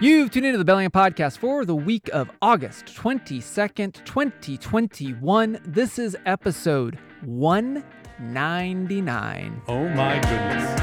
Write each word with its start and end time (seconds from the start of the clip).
You've 0.00 0.30
tuned 0.32 0.46
into 0.46 0.58
the 0.58 0.64
Bellingham 0.64 0.90
Podcast 0.90 1.38
for 1.38 1.64
the 1.64 1.76
week 1.76 2.10
of 2.12 2.28
August 2.42 2.86
22nd, 2.86 4.04
2021. 4.04 5.60
This 5.64 6.00
is 6.00 6.16
episode 6.26 6.98
199. 7.22 9.62
Oh 9.68 9.88
my 9.90 10.14
goodness. 10.20 10.80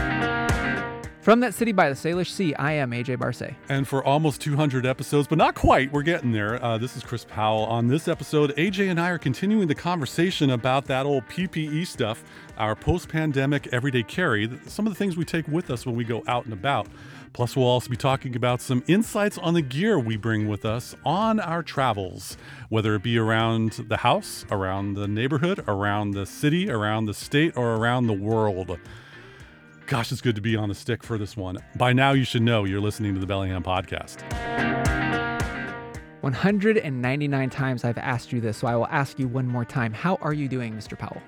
From 1.22 1.40
that 1.42 1.54
city 1.54 1.72
by 1.72 1.88
the 1.90 1.96
Salish 1.96 2.32
Sea, 2.32 2.56
I 2.56 2.72
am 2.72 2.90
AJ 2.92 3.20
Barce. 3.20 3.54
And 3.70 3.88
for 3.88 4.04
almost 4.04 4.42
200 4.42 4.88
episodes, 4.88 5.28
but 5.28 5.38
not 5.38 5.54
quite, 5.56 5.92
we're 5.92 6.02
getting 6.02 6.32
there. 6.32 6.64
Uh, 6.64 6.80
this 6.80 6.98
is 6.98 7.04
Chris 7.04 7.26
Powell. 7.26 7.66
On 7.66 7.88
this 7.88 8.08
episode, 8.08 8.56
AJ 8.56 8.90
and 8.90 9.00
I 9.00 9.10
are 9.10 9.20
continuing 9.20 9.68
the 9.68 9.76
conversation 9.76 10.50
about 10.50 10.86
that 10.86 11.06
old 11.06 11.28
PPE 11.28 11.86
stuff, 11.86 12.24
our 12.58 12.76
post 12.76 13.08
pandemic 13.10 13.68
everyday 13.68 14.02
carry, 14.04 14.50
some 14.66 14.88
of 14.88 14.94
the 14.94 14.98
things 14.98 15.16
we 15.16 15.26
take 15.26 15.48
with 15.48 15.70
us 15.70 15.86
when 15.86 15.96
we 15.96 16.04
go 16.06 16.24
out 16.28 16.46
and 16.46 16.54
about. 16.54 16.88
Plus, 17.34 17.56
we'll 17.56 17.66
also 17.66 17.90
be 17.90 17.96
talking 17.96 18.36
about 18.36 18.60
some 18.62 18.84
insights 18.88 19.38
on 19.38 19.54
the 19.54 19.62
gear 19.62 19.98
we 19.98 20.18
bring 20.18 20.48
with 20.50 20.66
us 20.66 20.96
on 21.06 21.40
our 21.40 21.64
travels, 21.64 22.36
whether 22.70 22.94
it 22.96 23.04
be 23.04 23.18
around 23.18 23.72
the 23.88 23.98
house, 23.98 24.46
around 24.52 24.96
the 24.96 25.08
neighborhood, 25.08 25.64
around 25.68 26.12
the 26.12 26.26
city, 26.26 26.70
around 26.70 27.06
the 27.06 27.14
state, 27.14 27.56
or 27.56 27.76
around 27.76 28.08
the 28.08 28.14
world. 28.14 28.78
Gosh, 29.88 30.12
it's 30.12 30.22
good 30.22 30.36
to 30.36 30.42
be 30.42 30.56
on 30.56 30.70
the 30.70 30.76
stick 30.76 31.04
for 31.04 31.18
this 31.18 31.38
one. 31.38 31.58
By 31.78 31.94
now, 31.94 32.12
you 32.12 32.26
should 32.26 32.42
know 32.42 32.66
you're 32.66 32.82
listening 32.82 33.14
to 33.14 33.20
the 33.20 33.28
Bellingham 33.28 33.64
podcast. 33.64 34.22
199 36.22 37.50
times 37.50 37.84
I've 37.84 37.98
asked 37.98 38.32
you 38.32 38.40
this, 38.40 38.58
so 38.58 38.68
I 38.68 38.76
will 38.76 38.88
ask 38.88 39.18
you 39.18 39.28
one 39.28 39.48
more 39.48 39.66
time. 39.66 39.92
How 39.94 40.16
are 40.22 40.34
you 40.34 40.48
doing, 40.48 40.74
Mr. 40.74 40.98
Powell? 40.98 41.22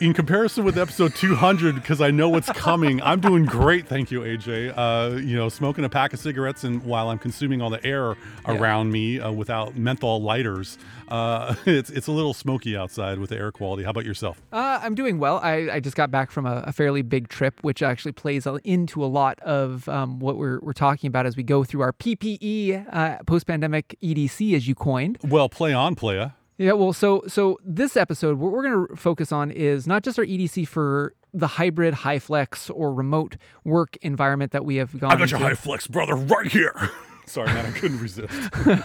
In 0.00 0.12
comparison 0.12 0.64
with 0.64 0.76
episode 0.76 1.14
200 1.14 1.74
because 1.74 2.00
i 2.00 2.10
know 2.10 2.28
what's 2.28 2.50
coming 2.52 3.00
i'm 3.02 3.18
doing 3.20 3.44
great 3.44 3.86
thank 3.86 4.10
you 4.10 4.20
aj 4.20 4.72
uh, 4.76 5.16
you 5.16 5.34
know 5.36 5.48
smoking 5.48 5.84
a 5.84 5.88
pack 5.88 6.12
of 6.12 6.18
cigarettes 6.18 6.64
and 6.64 6.82
while 6.84 7.08
i'm 7.08 7.18
consuming 7.18 7.62
all 7.62 7.70
the 7.70 7.84
air 7.84 8.14
Yeah. 8.46 8.56
around 8.58 8.90
me 8.92 9.18
uh, 9.20 9.30
without 9.32 9.76
menthol 9.76 10.20
lighters 10.22 10.76
uh, 11.08 11.54
it's, 11.66 11.88
it's 11.90 12.06
a 12.08 12.12
little 12.12 12.34
smoky 12.34 12.76
outside 12.76 13.18
with 13.18 13.30
the 13.30 13.36
air 13.36 13.50
quality 13.52 13.84
how 13.84 13.90
about 13.90 14.04
yourself 14.04 14.40
Uh, 14.52 14.80
I'm 14.82 14.94
doing 14.94 15.18
well. 15.18 15.38
I, 15.42 15.68
I 15.74 15.80
just 15.80 15.96
got 15.96 16.10
back 16.10 16.30
from 16.30 16.46
a, 16.46 16.62
a 16.66 16.72
fairly 16.72 17.02
big 17.02 17.28
trip, 17.28 17.54
which 17.62 17.82
actually 17.82 18.12
plays 18.12 18.46
into 18.64 19.04
a 19.04 19.06
lot 19.06 19.38
of 19.40 19.88
um, 19.88 20.18
what 20.18 20.36
we're, 20.36 20.58
we're 20.60 20.72
talking 20.72 21.08
about 21.08 21.24
as 21.26 21.36
we 21.36 21.42
go 21.42 21.64
through 21.64 21.80
our 21.82 21.92
PPE 21.92 22.86
uh, 22.92 23.22
post 23.24 23.46
pandemic 23.46 23.96
EDC, 24.02 24.54
as 24.54 24.66
you 24.68 24.74
coined. 24.74 25.18
well 25.22 25.48
play 25.48 25.72
on 25.72 25.94
playa 25.94 26.30
Yeah, 26.58 26.72
well, 26.72 26.92
so 26.92 27.22
so 27.28 27.58
this 27.64 27.96
episode, 27.96 28.38
what 28.38 28.50
we're 28.52 28.62
going 28.62 28.86
to 28.88 28.96
focus 28.96 29.30
on 29.30 29.50
is 29.50 29.86
not 29.86 30.02
just 30.02 30.18
our 30.18 30.24
EDC 30.24 30.66
for 30.66 31.14
the 31.34 31.46
hybrid, 31.46 31.92
high 31.92 32.18
flex, 32.18 32.70
or 32.70 32.94
remote 32.94 33.36
work 33.64 33.96
environment 34.00 34.52
that 34.52 34.64
we 34.64 34.76
have 34.76 34.98
gone. 34.98 35.12
i 35.12 35.16
got 35.16 35.30
your 35.30 35.40
high 35.40 35.54
flex 35.54 35.86
brother 35.86 36.16
right 36.16 36.50
here 36.50 36.90
sorry 37.26 37.48
man 37.48 37.66
i 37.66 37.70
couldn't 37.70 38.00
resist 38.00 38.32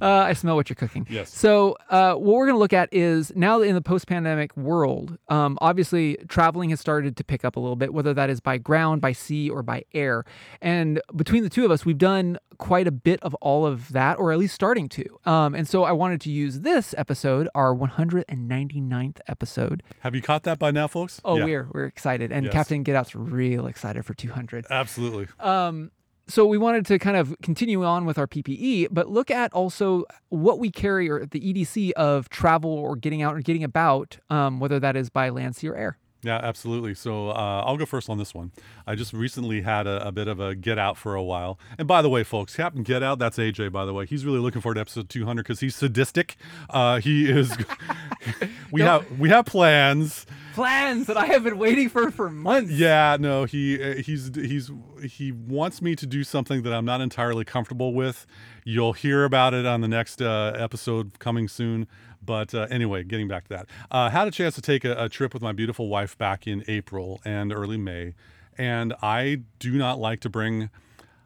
Uh, 0.00 0.06
I 0.28 0.32
smell 0.32 0.56
what 0.56 0.70
you're 0.70 0.76
cooking. 0.76 1.06
Yes. 1.10 1.30
So, 1.34 1.76
uh, 1.90 2.14
what 2.14 2.36
we're 2.36 2.46
going 2.46 2.54
to 2.54 2.58
look 2.60 2.72
at 2.72 2.88
is 2.90 3.32
now 3.36 3.60
in 3.60 3.74
the 3.74 3.82
post 3.82 4.06
pandemic 4.06 4.56
world, 4.56 5.18
um, 5.28 5.58
obviously 5.60 6.16
traveling 6.28 6.70
has 6.70 6.80
started 6.80 7.18
to 7.18 7.24
pick 7.24 7.44
up 7.44 7.56
a 7.56 7.60
little 7.60 7.76
bit, 7.76 7.92
whether 7.92 8.14
that 8.14 8.30
is 8.30 8.40
by 8.40 8.56
ground, 8.56 9.02
by 9.02 9.12
sea, 9.12 9.50
or 9.50 9.62
by 9.62 9.84
air. 9.92 10.24
And 10.62 11.02
between 11.14 11.42
the 11.42 11.50
two 11.50 11.66
of 11.66 11.70
us, 11.70 11.84
we've 11.84 11.98
done 11.98 12.38
quite 12.56 12.86
a 12.86 12.90
bit 12.90 13.20
of 13.22 13.34
all 13.36 13.66
of 13.66 13.92
that, 13.92 14.18
or 14.18 14.32
at 14.32 14.38
least 14.38 14.54
starting 14.54 14.88
to. 14.90 15.04
Um, 15.26 15.54
and 15.54 15.68
so, 15.68 15.84
I 15.84 15.92
wanted 15.92 16.22
to 16.22 16.30
use 16.30 16.60
this 16.60 16.94
episode, 16.96 17.46
our 17.54 17.74
199th 17.74 19.18
episode. 19.28 19.82
have 20.00 20.14
you 20.14 20.22
caught 20.22 20.44
that 20.44 20.58
by 20.58 20.70
now 20.70 20.86
folks 20.86 21.20
Oh, 21.24 21.36
Yeah, 21.36 21.44
we're 21.44 21.68
we're 21.72 21.86
excited, 21.86 22.32
and 22.32 22.44
Yes. 22.46 22.52
Captain 22.52 22.82
Get 22.82 22.96
Out's 22.96 23.14
real 23.14 23.66
excited 23.66 24.04
for 24.04 24.14
200. 24.14 24.66
absolutely 24.70 25.26
Um, 25.38 25.90
so 26.30 26.46
we 26.46 26.58
wanted 26.58 26.86
to 26.86 26.98
kind 26.98 27.16
of 27.16 27.36
continue 27.42 27.84
on 27.84 28.04
with 28.04 28.18
our 28.18 28.26
PPE, 28.26 28.88
but 28.90 29.08
look 29.08 29.30
at 29.30 29.52
also 29.52 30.04
what 30.28 30.58
we 30.58 30.70
carry 30.70 31.10
or 31.10 31.26
the 31.26 31.40
EDC 31.40 31.92
of 31.92 32.28
travel 32.28 32.70
or 32.70 32.96
getting 32.96 33.22
out 33.22 33.36
or 33.36 33.40
getting 33.40 33.64
about, 33.64 34.18
um, 34.30 34.60
whether 34.60 34.78
that 34.80 34.96
is 34.96 35.10
by 35.10 35.28
land, 35.28 35.56
sea, 35.56 35.68
or 35.68 35.76
air. 35.76 35.98
Yeah, 36.22 36.36
absolutely. 36.42 36.94
So 36.94 37.30
uh, 37.30 37.62
I'll 37.64 37.78
go 37.78 37.86
first 37.86 38.10
on 38.10 38.18
this 38.18 38.34
one. 38.34 38.52
I 38.86 38.94
just 38.94 39.12
recently 39.14 39.62
had 39.62 39.86
a, 39.86 40.06
a 40.06 40.12
bit 40.12 40.28
of 40.28 40.38
a 40.38 40.54
get 40.54 40.78
out 40.78 40.98
for 40.98 41.14
a 41.14 41.22
while. 41.22 41.58
And 41.78 41.88
by 41.88 42.02
the 42.02 42.10
way, 42.10 42.24
folks, 42.24 42.54
Captain 42.54 42.82
Get 42.82 43.02
Out, 43.02 43.18
that's 43.18 43.38
AJ, 43.38 43.72
by 43.72 43.86
the 43.86 43.94
way. 43.94 44.04
He's 44.04 44.26
really 44.26 44.38
looking 44.38 44.60
forward 44.60 44.74
to 44.74 44.82
episode 44.82 45.08
200 45.08 45.42
because 45.42 45.60
he's 45.60 45.74
sadistic. 45.74 46.36
Uh, 46.68 47.00
he 47.00 47.30
is. 47.30 47.56
we 48.70 48.82
Don't- 48.82 49.08
have 49.08 49.18
we 49.18 49.28
have 49.30 49.46
plans. 49.46 50.26
Plans 50.52 51.06
that 51.06 51.16
I 51.16 51.26
have 51.26 51.44
been 51.44 51.58
waiting 51.58 51.88
for 51.88 52.10
for 52.10 52.28
months. 52.28 52.72
Yeah, 52.72 53.16
no, 53.20 53.44
he 53.44 53.80
uh, 53.82 53.94
he's 54.02 54.30
he's 54.34 54.70
he 55.08 55.30
wants 55.32 55.80
me 55.80 55.94
to 55.96 56.06
do 56.06 56.24
something 56.24 56.62
that 56.62 56.72
I'm 56.72 56.84
not 56.84 57.00
entirely 57.00 57.44
comfortable 57.44 57.94
with. 57.94 58.26
You'll 58.64 58.92
hear 58.92 59.24
about 59.24 59.54
it 59.54 59.64
on 59.64 59.80
the 59.80 59.88
next 59.88 60.20
uh, 60.20 60.52
episode 60.58 61.18
coming 61.20 61.46
soon. 61.48 61.86
But 62.30 62.54
uh, 62.54 62.68
anyway, 62.70 63.02
getting 63.02 63.26
back 63.26 63.48
to 63.48 63.48
that, 63.48 63.66
uh, 63.90 64.08
had 64.08 64.28
a 64.28 64.30
chance 64.30 64.54
to 64.54 64.62
take 64.62 64.84
a, 64.84 64.94
a 65.06 65.08
trip 65.08 65.34
with 65.34 65.42
my 65.42 65.50
beautiful 65.50 65.88
wife 65.88 66.16
back 66.16 66.46
in 66.46 66.62
April 66.68 67.20
and 67.24 67.52
early 67.52 67.76
May, 67.76 68.14
and 68.56 68.94
I 69.02 69.40
do 69.58 69.72
not 69.72 69.98
like 69.98 70.20
to 70.20 70.28
bring 70.30 70.70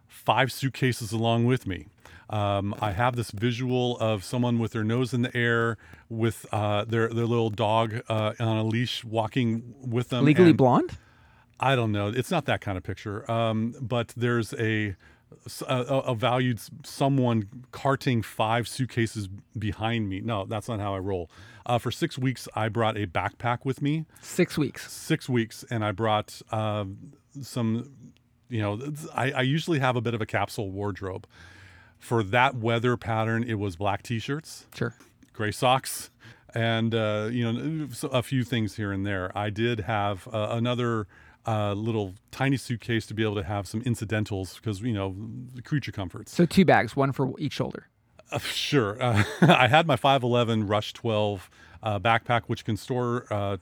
five 0.08 0.50
suitcases 0.50 1.12
along 1.12 1.44
with 1.44 1.66
me. 1.66 1.88
Um, 2.30 2.74
I 2.80 2.92
have 2.92 3.16
this 3.16 3.30
visual 3.32 3.98
of 3.98 4.24
someone 4.24 4.58
with 4.58 4.72
their 4.72 4.82
nose 4.82 5.12
in 5.12 5.20
the 5.20 5.36
air, 5.36 5.76
with 6.08 6.46
uh, 6.52 6.86
their 6.86 7.08
their 7.08 7.26
little 7.26 7.50
dog 7.50 8.00
uh, 8.08 8.32
on 8.40 8.56
a 8.56 8.64
leash, 8.64 9.04
walking 9.04 9.74
with 9.78 10.08
them. 10.08 10.24
Legally 10.24 10.48
and- 10.50 10.56
blonde. 10.56 10.96
I 11.60 11.76
don't 11.76 11.92
know. 11.92 12.08
It's 12.08 12.30
not 12.30 12.46
that 12.46 12.62
kind 12.62 12.78
of 12.78 12.82
picture. 12.82 13.30
Um, 13.30 13.74
but 13.78 14.08
there's 14.16 14.54
a, 14.54 14.96
a 15.68 15.74
a 16.06 16.14
valued 16.14 16.60
someone 16.86 17.48
carting 17.72 18.22
five 18.22 18.66
suitcases 18.68 19.28
behind 19.58 20.08
me. 20.08 20.20
No, 20.20 20.44
that's 20.46 20.68
not 20.68 20.80
how 20.80 20.94
I 20.94 20.98
roll. 20.98 21.30
Uh, 21.66 21.78
for 21.78 21.90
six 21.90 22.18
weeks, 22.18 22.46
I 22.54 22.68
brought 22.68 22.96
a 22.96 23.06
backpack 23.06 23.64
with 23.64 23.80
me. 23.82 24.04
Six 24.22 24.56
weeks. 24.58 24.90
Six 24.92 25.28
weeks, 25.28 25.64
and 25.70 25.84
I 25.84 25.92
brought 25.92 26.40
uh, 26.50 26.84
some. 27.42 27.90
You 28.48 28.60
know, 28.62 28.92
I, 29.14 29.32
I 29.32 29.40
usually 29.42 29.78
have 29.80 29.96
a 29.96 30.00
bit 30.00 30.14
of 30.14 30.20
a 30.20 30.26
capsule 30.26 30.70
wardrobe. 30.70 31.26
For 31.98 32.22
that 32.22 32.54
weather 32.56 32.96
pattern, 32.98 33.42
it 33.44 33.54
was 33.54 33.76
black 33.76 34.02
t-shirts 34.02 34.66
Sure. 34.74 34.94
gray 35.32 35.50
socks 35.50 36.10
and 36.54 36.94
uh, 36.94 37.28
you 37.32 37.50
know 37.50 37.88
a 38.12 38.22
few 38.22 38.44
things 38.44 38.76
here 38.76 38.92
and 38.92 39.04
there 39.06 39.32
i 39.36 39.48
did 39.50 39.80
have 39.80 40.28
uh, 40.32 40.48
another 40.50 41.06
uh, 41.46 41.72
little 41.74 42.14
tiny 42.30 42.56
suitcase 42.56 43.06
to 43.06 43.14
be 43.14 43.22
able 43.22 43.34
to 43.36 43.42
have 43.42 43.66
some 43.66 43.82
incidentals 43.82 44.54
because 44.56 44.80
you 44.80 44.92
know 44.92 45.14
the 45.54 45.62
creature 45.62 45.92
comforts. 45.92 46.32
So 46.32 46.46
two 46.46 46.64
bags, 46.64 46.96
one 46.96 47.12
for 47.12 47.32
each 47.38 47.52
shoulder. 47.52 47.88
uh, 48.32 48.38
sure. 48.38 48.96
Uh, 49.02 49.22
i 49.42 49.68
had 49.68 49.86
my 49.86 49.96
511 49.96 50.66
rush 50.66 50.92
12 50.94 51.50
uh, 51.82 51.98
backpack 51.98 52.42
which 52.46 52.64
can 52.64 52.76
store 52.76 53.26
uh, 53.30 53.56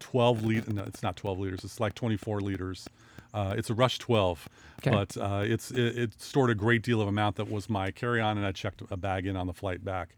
12 0.00 0.44
liter 0.44 0.72
no 0.72 0.82
it's 0.82 1.02
not 1.02 1.14
12 1.16 1.38
liters 1.38 1.64
it's 1.64 1.78
like 1.78 1.94
24 1.94 2.40
liters 2.40 2.88
uh, 3.34 3.54
it's 3.56 3.70
a 3.70 3.74
rush 3.74 3.98
12 3.98 4.48
Okay. 4.78 4.90
but 4.90 5.16
uh, 5.16 5.42
it's 5.44 5.70
it, 5.70 5.96
it 5.98 6.20
stored 6.20 6.50
a 6.50 6.54
great 6.56 6.82
deal 6.82 7.00
of 7.00 7.06
amount 7.08 7.36
that 7.36 7.48
was 7.50 7.70
my 7.70 7.90
carry-on 7.92 8.36
and 8.36 8.44
i 8.46 8.50
checked 8.52 8.82
a 8.90 8.96
bag 8.96 9.26
in 9.26 9.36
on 9.36 9.46
the 9.46 9.52
flight 9.52 9.84
back 9.84 10.16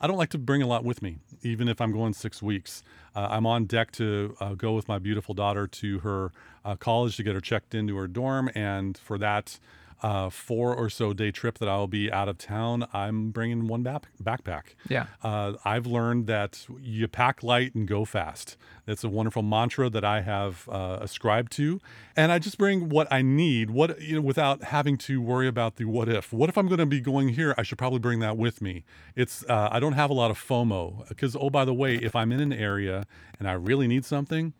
i 0.00 0.06
don't 0.06 0.16
like 0.16 0.30
to 0.30 0.38
bring 0.38 0.62
a 0.62 0.66
lot 0.66 0.84
with 0.84 1.02
me 1.02 1.18
even 1.42 1.68
if 1.68 1.80
i'm 1.80 1.90
going 1.92 2.12
six 2.14 2.40
weeks 2.42 2.82
uh, 3.16 3.26
i'm 3.30 3.44
on 3.46 3.64
deck 3.64 3.90
to 3.92 4.36
uh, 4.40 4.54
go 4.54 4.72
with 4.74 4.86
my 4.86 4.98
beautiful 4.98 5.34
daughter 5.34 5.66
to 5.66 5.98
her 6.00 6.30
uh, 6.64 6.76
college 6.76 7.16
to 7.16 7.22
get 7.24 7.34
her 7.34 7.40
checked 7.40 7.74
into 7.74 7.96
her 7.96 8.06
dorm 8.06 8.48
and 8.54 8.96
for 8.98 9.18
that 9.18 9.58
uh, 10.04 10.28
four 10.28 10.74
or 10.74 10.90
so 10.90 11.14
day 11.14 11.30
trip 11.30 11.56
that 11.56 11.68
I'll 11.68 11.86
be 11.86 12.12
out 12.12 12.28
of 12.28 12.36
town, 12.36 12.86
I'm 12.92 13.30
bringing 13.30 13.66
one 13.66 13.82
back- 13.82 14.08
backpack. 14.22 14.74
Yeah. 14.86 15.06
Uh, 15.22 15.54
I've 15.64 15.86
learned 15.86 16.26
that 16.26 16.66
you 16.78 17.08
pack 17.08 17.42
light 17.42 17.74
and 17.74 17.88
go 17.88 18.04
fast. 18.04 18.58
It's 18.86 19.02
a 19.02 19.08
wonderful 19.08 19.42
mantra 19.42 19.88
that 19.88 20.04
I 20.04 20.20
have 20.20 20.68
uh, 20.70 20.98
ascribed 21.00 21.52
to, 21.52 21.80
and 22.14 22.30
I 22.30 22.38
just 22.38 22.58
bring 22.58 22.90
what 22.90 23.10
I 23.10 23.22
need. 23.22 23.70
What 23.70 23.98
you 23.98 24.16
know, 24.16 24.20
without 24.20 24.64
having 24.64 24.98
to 24.98 25.22
worry 25.22 25.48
about 25.48 25.76
the 25.76 25.86
what 25.86 26.10
if. 26.10 26.34
What 26.34 26.50
if 26.50 26.58
I'm 26.58 26.68
going 26.68 26.80
to 26.80 26.86
be 26.86 27.00
going 27.00 27.30
here? 27.30 27.54
I 27.56 27.62
should 27.62 27.78
probably 27.78 27.98
bring 27.98 28.20
that 28.20 28.36
with 28.36 28.60
me. 28.60 28.84
It's 29.16 29.42
uh, 29.48 29.70
I 29.72 29.80
don't 29.80 29.94
have 29.94 30.10
a 30.10 30.14
lot 30.14 30.30
of 30.30 30.38
FOMO 30.38 31.08
because 31.08 31.34
oh 31.34 31.48
by 31.48 31.64
the 31.64 31.72
way, 31.72 31.94
if 31.94 32.14
I'm 32.14 32.30
in 32.30 32.40
an 32.40 32.52
area 32.52 33.06
and 33.38 33.48
I 33.48 33.52
really 33.54 33.88
need 33.88 34.04
something, 34.04 34.52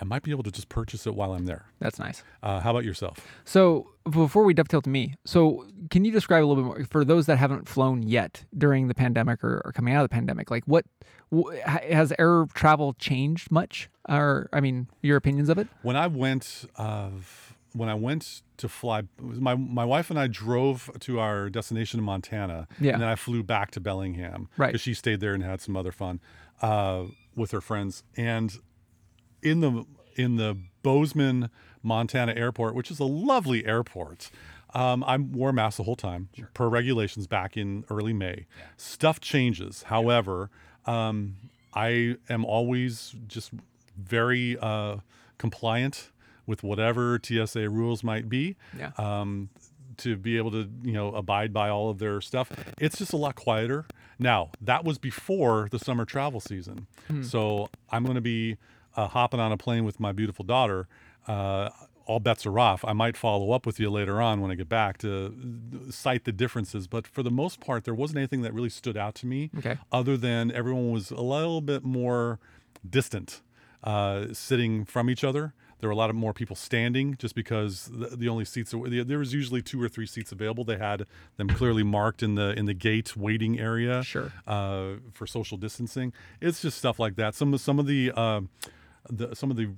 I 0.00 0.04
might 0.04 0.22
be 0.22 0.30
able 0.30 0.42
to 0.44 0.50
just 0.50 0.68
purchase 0.68 1.06
it 1.06 1.14
while 1.14 1.32
I'm 1.32 1.44
there. 1.46 1.66
That's 1.78 1.98
nice. 1.98 2.22
Uh, 2.42 2.60
how 2.60 2.70
about 2.70 2.84
yourself? 2.84 3.18
So 3.44 3.90
before 4.10 4.44
we 4.44 4.54
dovetail 4.54 4.80
to 4.82 4.90
me, 4.90 5.14
so 5.24 5.66
can 5.90 6.04
you 6.04 6.10
describe 6.12 6.42
a 6.42 6.46
little 6.46 6.62
bit 6.62 6.66
more 6.66 6.84
for 6.86 7.04
those 7.04 7.26
that 7.26 7.36
haven't 7.36 7.68
flown 7.68 8.02
yet 8.02 8.44
during 8.56 8.88
the 8.88 8.94
pandemic 8.94 9.44
or, 9.44 9.60
or 9.64 9.72
coming 9.72 9.94
out 9.94 10.02
of 10.02 10.08
the 10.08 10.14
pandemic? 10.14 10.50
Like, 10.50 10.64
what 10.64 10.86
wh- 11.34 11.54
has 11.64 12.12
air 12.18 12.46
travel 12.54 12.94
changed 12.94 13.50
much? 13.50 13.90
Or 14.08 14.48
I 14.52 14.60
mean, 14.60 14.88
your 15.02 15.16
opinions 15.16 15.48
of 15.48 15.58
it? 15.58 15.68
when 15.82 15.96
I 15.96 16.06
went, 16.06 16.64
uh, 16.76 17.10
when 17.72 17.88
I 17.88 17.94
went 17.94 18.42
to 18.56 18.68
fly, 18.68 19.02
my 19.20 19.54
my 19.54 19.84
wife 19.84 20.10
and 20.10 20.18
I 20.18 20.26
drove 20.26 20.90
to 21.00 21.20
our 21.20 21.48
destination 21.50 22.00
in 22.00 22.04
Montana, 22.04 22.66
Yeah. 22.80 22.94
and 22.94 23.02
then 23.02 23.08
I 23.08 23.14
flew 23.14 23.42
back 23.42 23.70
to 23.72 23.80
Bellingham, 23.80 24.48
Right. 24.56 24.68
Because 24.68 24.80
she 24.80 24.94
stayed 24.94 25.20
there 25.20 25.34
and 25.34 25.42
had 25.44 25.60
some 25.60 25.76
other 25.76 25.92
fun 25.92 26.20
uh, 26.62 27.04
with 27.36 27.52
her 27.52 27.60
friends, 27.60 28.02
and 28.16 28.56
in 29.42 29.60
the 29.60 29.84
in 30.16 30.36
the 30.36 30.56
Bozeman, 30.82 31.50
Montana 31.82 32.34
airport, 32.34 32.74
which 32.74 32.90
is 32.90 32.98
a 32.98 33.04
lovely 33.04 33.64
airport. 33.66 34.30
Um, 34.72 35.02
I 35.04 35.16
wore 35.16 35.50
a 35.50 35.52
mask 35.52 35.78
the 35.78 35.82
whole 35.82 35.96
time 35.96 36.28
per 36.54 36.68
regulations 36.68 37.26
back 37.26 37.56
in 37.56 37.84
early 37.90 38.12
May. 38.12 38.46
Stuff 38.76 39.20
changes. 39.20 39.84
However, 39.84 40.48
um, 40.86 41.36
I 41.74 42.16
am 42.28 42.44
always 42.44 43.14
just 43.26 43.50
very 43.96 44.56
uh, 44.58 44.98
compliant 45.38 46.10
with 46.46 46.62
whatever 46.62 47.18
TSA 47.22 47.68
rules 47.68 48.02
might 48.04 48.28
be. 48.28 48.56
Yeah. 48.76 48.92
Um, 48.96 49.50
to 49.96 50.16
be 50.16 50.38
able 50.38 50.50
to 50.52 50.66
you 50.82 50.92
know 50.92 51.14
abide 51.14 51.52
by 51.52 51.68
all 51.68 51.90
of 51.90 51.98
their 51.98 52.20
stuff, 52.20 52.50
it's 52.78 52.96
just 52.96 53.12
a 53.12 53.16
lot 53.16 53.34
quieter 53.34 53.84
now. 54.18 54.50
That 54.60 54.84
was 54.84 54.96
before 54.98 55.68
the 55.70 55.78
summer 55.78 56.04
travel 56.06 56.40
season, 56.40 56.86
so 57.22 57.68
I'm 57.90 58.04
going 58.04 58.14
to 58.14 58.22
be 58.22 58.56
uh, 58.96 59.08
hopping 59.08 59.40
on 59.40 59.52
a 59.52 59.56
plane 59.56 59.84
with 59.84 59.98
my 60.00 60.12
beautiful 60.12 60.44
daughter. 60.44 60.88
Uh, 61.26 61.70
all 62.06 62.18
bets 62.18 62.44
are 62.44 62.58
off. 62.58 62.84
I 62.84 62.92
might 62.92 63.16
follow 63.16 63.52
up 63.52 63.64
with 63.66 63.78
you 63.78 63.88
later 63.88 64.20
on 64.20 64.40
when 64.40 64.50
I 64.50 64.56
get 64.56 64.68
back 64.68 64.98
to 64.98 65.32
cite 65.90 66.24
the 66.24 66.32
differences, 66.32 66.88
but 66.88 67.06
for 67.06 67.22
the 67.22 67.30
most 67.30 67.60
part, 67.60 67.84
there 67.84 67.94
wasn't 67.94 68.18
anything 68.18 68.42
that 68.42 68.52
really 68.52 68.70
stood 68.70 68.96
out 68.96 69.14
to 69.16 69.26
me 69.26 69.50
Okay. 69.58 69.76
other 69.92 70.16
than 70.16 70.50
everyone 70.50 70.90
was 70.90 71.10
a 71.12 71.20
little 71.20 71.60
bit 71.60 71.84
more 71.84 72.40
distant, 72.88 73.42
uh, 73.84 74.26
sitting 74.32 74.84
from 74.84 75.08
each 75.08 75.22
other. 75.22 75.54
There 75.78 75.88
were 75.88 75.92
a 75.92 75.96
lot 75.96 76.10
of 76.10 76.16
more 76.16 76.34
people 76.34 76.56
standing 76.56 77.16
just 77.16 77.34
because 77.34 77.86
the, 77.92 78.14
the 78.16 78.28
only 78.28 78.44
seats 78.44 78.74
there 78.74 79.18
was 79.18 79.32
usually 79.32 79.62
two 79.62 79.80
or 79.82 79.88
three 79.88 80.04
seats 80.06 80.30
available. 80.32 80.62
They 80.64 80.76
had 80.76 81.06
them 81.36 81.48
clearly 81.48 81.82
marked 81.84 82.22
in 82.22 82.34
the 82.34 82.50
in 82.58 82.66
the 82.66 82.74
gate 82.74 83.16
waiting 83.16 83.58
area 83.58 84.02
Sure. 84.02 84.30
uh, 84.46 84.94
for 85.12 85.26
social 85.26 85.56
distancing. 85.56 86.12
It's 86.40 86.60
just 86.60 86.76
stuff 86.76 86.98
like 86.98 87.16
that. 87.16 87.34
Some 87.34 87.54
of 87.54 87.60
some 87.62 87.78
of 87.78 87.86
the, 87.86 88.12
uh, 88.14 88.42
the 89.08 89.34
some 89.34 89.50
of 89.50 89.56
the 89.56 89.70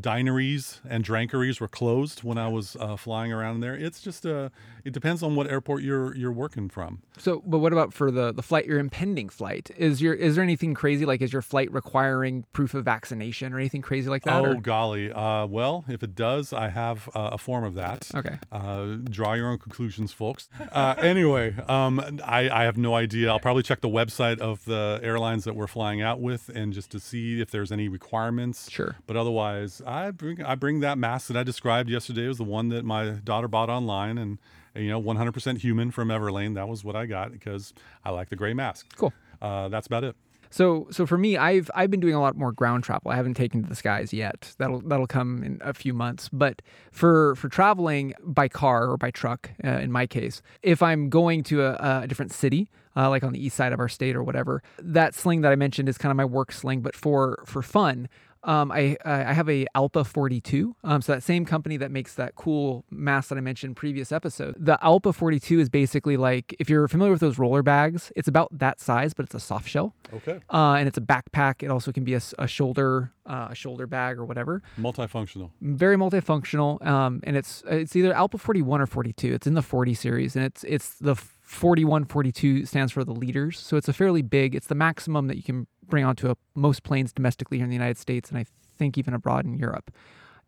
dineries 0.00 0.80
and 0.88 1.02
drankeries 1.02 1.60
were 1.60 1.68
closed 1.68 2.22
when 2.22 2.38
I 2.38 2.48
was 2.48 2.76
uh, 2.78 2.96
flying 2.96 3.32
around 3.32 3.60
there. 3.60 3.74
It's 3.74 4.00
just 4.00 4.26
uh, 4.26 4.50
it 4.84 4.92
depends 4.92 5.22
on 5.22 5.34
what 5.34 5.48
airport 5.50 5.82
you're 5.82 6.14
you're 6.14 6.32
working 6.32 6.68
from. 6.68 7.02
So, 7.18 7.42
but 7.46 7.58
what 7.58 7.72
about 7.72 7.94
for 7.94 8.10
the 8.10 8.32
the 8.32 8.42
flight? 8.42 8.66
Your 8.66 8.78
impending 8.78 9.28
flight 9.28 9.70
is 9.76 10.02
your 10.02 10.12
is 10.14 10.34
there 10.34 10.44
anything 10.44 10.74
crazy 10.74 11.06
like 11.06 11.22
is 11.22 11.32
your 11.32 11.42
flight 11.42 11.72
requiring 11.72 12.44
proof 12.52 12.74
of 12.74 12.84
vaccination 12.84 13.52
or 13.52 13.58
anything 13.58 13.82
crazy 13.82 14.10
like 14.10 14.24
that? 14.24 14.34
Oh 14.34 14.52
or- 14.52 14.54
golly! 14.56 15.10
Uh, 15.10 15.46
well, 15.46 15.84
if 15.88 16.02
it 16.02 16.14
does, 16.14 16.52
I 16.52 16.68
have 16.68 17.08
uh, 17.14 17.30
a 17.32 17.38
form 17.38 17.64
of 17.64 17.74
that. 17.74 18.10
Okay. 18.14 18.38
Uh, 18.52 18.96
draw 19.04 19.32
your 19.32 19.48
own 19.48 19.58
conclusions, 19.58 20.12
folks. 20.12 20.48
Uh, 20.72 20.94
anyway, 20.98 21.54
um, 21.68 22.20
I, 22.24 22.50
I 22.50 22.64
have 22.64 22.76
no 22.76 22.94
idea. 22.94 23.30
I'll 23.30 23.40
probably 23.40 23.62
check 23.62 23.80
the 23.80 23.88
website 23.88 24.38
of 24.38 24.64
the 24.64 25.00
airlines 25.02 25.44
that 25.44 25.54
we're 25.54 25.66
flying 25.66 26.02
out 26.02 26.20
with, 26.20 26.50
and 26.50 26.72
just 26.72 26.90
to 26.90 27.00
see 27.00 27.40
if 27.40 27.50
there's 27.50 27.72
any 27.72 27.88
requirements. 27.88 28.70
Sure. 28.70 28.96
But 29.06 29.16
otherwise, 29.16 29.45
I 29.86 30.10
bring 30.10 30.42
I 30.42 30.54
bring 30.54 30.80
that 30.80 30.98
mask 30.98 31.28
that 31.28 31.36
I 31.36 31.42
described 31.42 31.90
yesterday. 31.90 32.24
It 32.24 32.28
was 32.28 32.38
the 32.38 32.44
one 32.44 32.68
that 32.70 32.84
my 32.84 33.10
daughter 33.10 33.48
bought 33.48 33.70
online, 33.70 34.18
and 34.18 34.38
you 34.74 34.88
know, 34.88 35.00
100% 35.00 35.58
human 35.58 35.90
from 35.90 36.08
Everlane. 36.08 36.54
That 36.54 36.68
was 36.68 36.84
what 36.84 36.96
I 36.96 37.06
got 37.06 37.32
because 37.32 37.72
I 38.04 38.10
like 38.10 38.28
the 38.28 38.36
gray 38.36 38.54
mask. 38.54 38.86
Cool. 38.96 39.12
Uh, 39.40 39.68
that's 39.68 39.86
about 39.86 40.04
it. 40.04 40.16
So, 40.50 40.86
so 40.90 41.06
for 41.06 41.18
me, 41.18 41.36
I've 41.36 41.70
I've 41.74 41.90
been 41.90 42.00
doing 42.00 42.14
a 42.14 42.20
lot 42.20 42.36
more 42.36 42.52
ground 42.52 42.84
travel. 42.84 43.10
I 43.10 43.16
haven't 43.16 43.34
taken 43.34 43.62
to 43.62 43.68
the 43.68 43.74
skies 43.74 44.12
yet. 44.12 44.54
That'll 44.58 44.80
that'll 44.80 45.06
come 45.06 45.42
in 45.42 45.58
a 45.60 45.74
few 45.74 45.92
months. 45.92 46.28
But 46.32 46.62
for 46.92 47.34
for 47.36 47.48
traveling 47.48 48.14
by 48.22 48.48
car 48.48 48.88
or 48.88 48.96
by 48.96 49.10
truck, 49.10 49.50
uh, 49.64 49.68
in 49.68 49.90
my 49.90 50.06
case, 50.06 50.42
if 50.62 50.82
I'm 50.82 51.08
going 51.10 51.42
to 51.44 51.62
a, 51.64 52.02
a 52.02 52.06
different 52.06 52.32
city, 52.32 52.70
uh, 52.96 53.10
like 53.10 53.22
on 53.22 53.32
the 53.32 53.44
east 53.44 53.56
side 53.56 53.72
of 53.72 53.80
our 53.80 53.88
state 53.88 54.16
or 54.16 54.22
whatever, 54.22 54.62
that 54.78 55.14
sling 55.14 55.42
that 55.42 55.52
I 55.52 55.56
mentioned 55.56 55.88
is 55.88 55.98
kind 55.98 56.10
of 56.10 56.16
my 56.16 56.24
work 56.24 56.52
sling. 56.52 56.80
But 56.80 56.94
for 56.94 57.42
for 57.46 57.60
fun, 57.60 58.08
um, 58.46 58.72
I 58.72 58.96
I 59.04 59.32
have 59.34 59.48
a 59.50 59.66
Alpa 59.74 60.06
42. 60.06 60.74
Um, 60.84 61.02
so 61.02 61.12
that 61.12 61.22
same 61.22 61.44
company 61.44 61.76
that 61.76 61.90
makes 61.90 62.14
that 62.14 62.34
cool 62.36 62.84
mask 62.90 63.28
that 63.28 63.36
I 63.38 63.42
mentioned 63.42 63.76
previous 63.76 64.12
episode. 64.12 64.54
The 64.58 64.78
Alpa 64.82 65.14
42 65.14 65.60
is 65.60 65.68
basically 65.68 66.16
like 66.16 66.54
if 66.58 66.70
you're 66.70 66.88
familiar 66.88 67.12
with 67.12 67.20
those 67.20 67.38
roller 67.38 67.62
bags, 67.62 68.10
it's 68.16 68.28
about 68.28 68.56
that 68.58 68.80
size, 68.80 69.12
but 69.12 69.26
it's 69.26 69.34
a 69.34 69.40
soft 69.40 69.68
shell 69.68 69.94
Okay. 70.14 70.40
uh, 70.50 70.74
and 70.78 70.88
it's 70.88 70.96
a 70.96 71.02
backpack. 71.02 71.62
It 71.62 71.70
also 71.70 71.92
can 71.92 72.04
be 72.04 72.14
a, 72.14 72.20
a 72.38 72.46
shoulder 72.46 73.12
uh, 73.26 73.48
a 73.50 73.54
shoulder 73.54 73.86
bag 73.86 74.16
or 74.18 74.24
whatever. 74.24 74.62
Multifunctional. 74.80 75.50
Very 75.60 75.96
multifunctional, 75.96 76.84
um, 76.86 77.20
and 77.24 77.36
it's 77.36 77.62
it's 77.68 77.96
either 77.96 78.12
Alpha 78.14 78.38
41 78.38 78.80
or 78.80 78.86
42. 78.86 79.34
It's 79.34 79.46
in 79.46 79.54
the 79.54 79.62
40 79.62 79.94
series, 79.94 80.36
and 80.36 80.44
it's 80.44 80.62
it's 80.64 80.94
the 81.00 81.16
41 81.46 82.04
42 82.06 82.66
stands 82.66 82.92
for 82.92 83.04
the 83.04 83.12
liters, 83.12 83.58
so 83.58 83.76
it's 83.76 83.88
a 83.88 83.92
fairly 83.92 84.20
big. 84.22 84.54
It's 84.54 84.66
the 84.66 84.74
maximum 84.74 85.28
that 85.28 85.36
you 85.36 85.42
can 85.42 85.66
bring 85.86 86.04
onto 86.04 86.28
a, 86.28 86.36
most 86.54 86.82
planes 86.82 87.12
domestically 87.12 87.58
here 87.58 87.64
in 87.64 87.70
the 87.70 87.76
United 87.76 87.98
States, 87.98 88.28
and 88.30 88.38
I 88.38 88.44
think 88.76 88.98
even 88.98 89.14
abroad 89.14 89.44
in 89.46 89.56
Europe. 89.56 89.90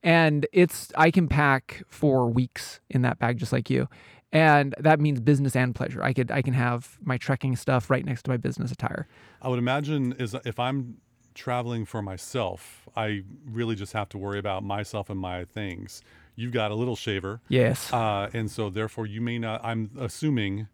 And 0.02 0.46
it's 0.52 0.92
I 0.96 1.10
can 1.10 1.28
pack 1.28 1.82
for 1.88 2.28
weeks 2.28 2.80
in 2.90 3.02
that 3.02 3.18
bag 3.18 3.38
just 3.38 3.52
like 3.52 3.70
you. 3.70 3.88
And 4.32 4.74
that 4.78 5.00
means 5.00 5.20
business 5.20 5.56
and 5.56 5.74
pleasure. 5.74 6.02
I 6.02 6.12
could 6.12 6.30
I 6.30 6.42
can 6.42 6.52
have 6.54 6.98
my 7.02 7.16
trekking 7.16 7.54
stuff 7.56 7.88
right 7.90 8.04
next 8.04 8.24
to 8.24 8.30
my 8.30 8.36
business 8.36 8.70
attire. 8.70 9.06
I 9.40 9.48
would 9.48 9.58
imagine 9.58 10.12
is 10.18 10.34
if 10.44 10.58
I'm 10.58 10.96
traveling 11.34 11.84
for 11.84 12.02
myself, 12.02 12.88
I 12.96 13.22
really 13.48 13.76
just 13.76 13.92
have 13.92 14.08
to 14.10 14.18
worry 14.18 14.38
about 14.40 14.64
myself 14.64 15.08
and 15.10 15.18
my 15.20 15.44
things. 15.44 16.02
You've 16.34 16.52
got 16.52 16.70
a 16.70 16.74
little 16.74 16.94
shaver, 16.96 17.40
Yes. 17.48 17.92
uh, 17.92 18.28
and 18.32 18.50
so 18.50 18.70
therefore 18.70 19.06
you 19.06 19.20
may 19.20 19.38
not. 19.38 19.60
I'm 19.64 19.90
assuming, 19.98 20.68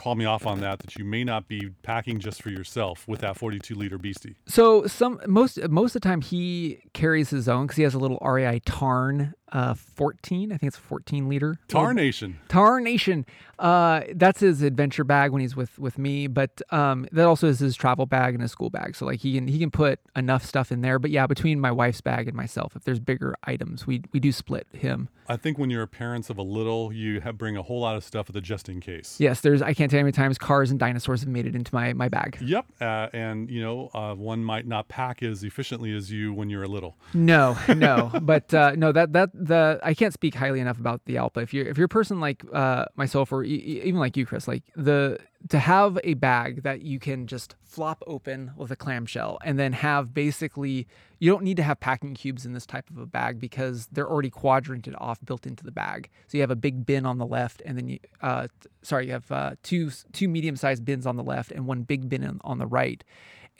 call 0.00 0.14
me 0.14 0.24
off 0.24 0.46
on 0.46 0.60
that, 0.60 0.78
that 0.78 0.96
you 0.96 1.04
may 1.04 1.22
not 1.22 1.46
be 1.46 1.68
packing 1.82 2.18
just 2.18 2.42
for 2.42 2.48
yourself 2.48 3.06
with 3.06 3.20
that 3.20 3.36
42 3.36 3.74
liter 3.74 3.98
beastie. 3.98 4.34
So 4.46 4.86
some 4.86 5.20
most 5.26 5.58
most 5.68 5.94
of 5.94 6.00
the 6.00 6.08
time 6.08 6.22
he 6.22 6.80
carries 6.94 7.28
his 7.28 7.48
own 7.50 7.66
because 7.66 7.76
he 7.76 7.82
has 7.82 7.92
a 7.92 7.98
little 7.98 8.18
REI 8.22 8.60
Tarn 8.60 9.34
uh, 9.52 9.74
14. 9.74 10.52
I 10.52 10.56
think 10.56 10.68
it's 10.68 10.78
a 10.78 10.80
14 10.80 11.28
liter. 11.28 11.58
Tar 11.68 11.94
Nation. 11.94 12.38
Tar 12.48 12.80
Nation. 12.80 13.26
Uh, 13.58 14.02
that's 14.14 14.40
his 14.40 14.62
adventure 14.62 15.04
bag 15.04 15.32
when 15.32 15.42
he's 15.42 15.54
with 15.54 15.78
with 15.78 15.98
me, 15.98 16.26
but 16.26 16.62
um, 16.70 17.06
that 17.12 17.26
also 17.26 17.46
is 17.46 17.58
his 17.58 17.76
travel 17.76 18.06
bag 18.06 18.32
and 18.32 18.42
his 18.42 18.50
school 18.50 18.70
bag. 18.70 18.96
So 18.96 19.04
like 19.04 19.20
he 19.20 19.34
can 19.34 19.48
he 19.48 19.58
can 19.58 19.70
put 19.70 20.00
enough 20.16 20.44
stuff 20.44 20.72
in 20.72 20.80
there. 20.80 20.98
But 20.98 21.10
yeah, 21.10 21.26
between 21.26 21.60
my 21.60 21.70
wife's 21.70 22.00
bag 22.00 22.26
and 22.26 22.34
myself, 22.34 22.74
if 22.74 22.84
there's 22.84 23.00
bigger 23.00 23.36
items, 23.44 23.86
we 23.86 24.02
we 24.12 24.20
do 24.20 24.32
split 24.32 24.66
him. 24.72 25.10
I 25.28 25.36
think 25.36 25.58
when 25.58 25.70
you're 25.70 25.86
parents 25.86 26.28
of 26.28 26.38
a 26.38 26.42
little, 26.42 26.92
you 26.92 27.20
have 27.20 27.38
bring 27.38 27.56
a 27.56 27.62
whole 27.62 27.80
lot 27.80 27.94
of 27.96 28.02
stuff 28.02 28.26
with 28.26 28.36
a 28.36 28.40
just 28.40 28.68
in 28.68 28.80
case. 28.80 29.16
Yes, 29.20 29.42
there's 29.42 29.60
I 29.60 29.74
can't 29.74 29.90
tell 29.90 29.98
you 29.98 30.02
how 30.02 30.06
many 30.06 30.12
times 30.12 30.38
cars 30.38 30.70
and 30.70 30.80
dinosaurs 30.80 31.20
have 31.20 31.28
made 31.28 31.46
it 31.46 31.54
into 31.54 31.74
my 31.74 31.92
my 31.92 32.08
bag. 32.08 32.38
Yep, 32.40 32.64
uh, 32.80 33.08
and 33.12 33.50
you 33.50 33.60
know 33.60 33.90
uh, 33.92 34.14
one 34.14 34.42
might 34.42 34.66
not 34.66 34.88
pack 34.88 35.22
as 35.22 35.44
efficiently 35.44 35.94
as 35.94 36.10
you 36.10 36.32
when 36.32 36.48
you're 36.48 36.62
a 36.62 36.68
little. 36.68 36.96
No, 37.12 37.58
no, 37.68 38.10
but 38.22 38.52
uh, 38.54 38.72
no 38.74 38.90
that 38.90 39.12
that 39.12 39.30
the 39.40 39.80
I 39.82 39.94
can't 39.94 40.12
speak 40.12 40.34
highly 40.34 40.60
enough 40.60 40.78
about 40.78 41.04
the 41.06 41.16
Alpa. 41.16 41.42
If 41.42 41.54
you're 41.54 41.66
if 41.66 41.78
you're 41.78 41.86
a 41.86 41.88
person 41.88 42.20
like 42.20 42.44
uh, 42.52 42.84
myself 42.94 43.32
or 43.32 43.42
e- 43.42 43.80
even 43.84 43.98
like 43.98 44.16
you, 44.16 44.26
Chris, 44.26 44.46
like 44.46 44.62
the 44.76 45.18
to 45.48 45.58
have 45.58 45.98
a 46.04 46.14
bag 46.14 46.62
that 46.62 46.82
you 46.82 46.98
can 46.98 47.26
just 47.26 47.56
flop 47.62 48.02
open 48.06 48.52
with 48.56 48.70
a 48.70 48.76
clamshell 48.76 49.38
and 49.42 49.58
then 49.58 49.72
have 49.72 50.12
basically 50.12 50.86
you 51.18 51.30
don't 51.30 51.42
need 51.42 51.56
to 51.56 51.62
have 51.62 51.80
packing 51.80 52.14
cubes 52.14 52.44
in 52.44 52.52
this 52.52 52.66
type 52.66 52.90
of 52.90 52.98
a 52.98 53.06
bag 53.06 53.40
because 53.40 53.88
they're 53.90 54.08
already 54.08 54.28
quadranted 54.28 54.94
off 54.98 55.18
built 55.24 55.46
into 55.46 55.64
the 55.64 55.72
bag. 55.72 56.10
So 56.26 56.36
you 56.36 56.42
have 56.42 56.50
a 56.50 56.56
big 56.56 56.84
bin 56.84 57.06
on 57.06 57.16
the 57.16 57.26
left 57.26 57.62
and 57.64 57.78
then 57.78 57.88
you 57.88 57.98
uh, 58.20 58.48
sorry 58.82 59.06
you 59.06 59.12
have 59.12 59.32
uh, 59.32 59.52
two 59.62 59.90
two 60.12 60.28
medium 60.28 60.56
sized 60.56 60.84
bins 60.84 61.06
on 61.06 61.16
the 61.16 61.24
left 61.24 61.50
and 61.50 61.66
one 61.66 61.82
big 61.82 62.10
bin 62.10 62.40
on 62.44 62.58
the 62.58 62.66
right 62.66 63.02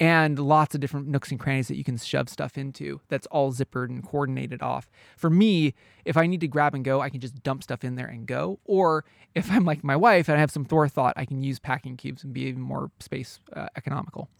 and 0.01 0.39
lots 0.39 0.75
of 0.75 0.81
different 0.81 1.07
nooks 1.07 1.31
and 1.31 1.39
crannies 1.39 1.69
that 1.69 1.77
you 1.77 1.85
can 1.85 1.99
shove 1.99 2.31
stuff 2.31 2.57
into 2.57 3.01
that's 3.09 3.27
all 3.27 3.53
zippered 3.53 3.91
and 3.91 4.03
coordinated 4.03 4.63
off. 4.63 4.91
For 5.19 5.29
me, 5.29 5.75
if 6.07 6.17
I 6.17 6.27
need 6.27 6.41
to 6.41 6.49
grab 6.49 6.75
and 6.75 6.83
go, 6.83 7.03
I 7.03 7.11
can 7.11 7.21
just 7.21 7.43
dump 7.43 7.63
stuff 7.63 7.85
in 7.85 7.97
there 7.97 8.07
and 8.07 8.27
go. 8.27 8.59
Or 8.65 9.05
if 9.35 9.51
I'm 9.53 9.67
like 9.67 9.85
my 9.85 9.97
wife 9.97 10.29
and 10.29 10.39
I 10.39 10.41
have 10.41 10.51
some 10.51 10.65
forethought, 10.65 11.13
I 11.17 11.27
can 11.27 11.43
use 11.43 11.59
packing 11.59 11.99
cubes 11.99 12.25
and 12.25 12.33
be 12.33 12.43
even 12.43 12.63
more 12.63 12.91
space 12.99 13.41
uh, 13.55 13.69
economical. 13.77 14.31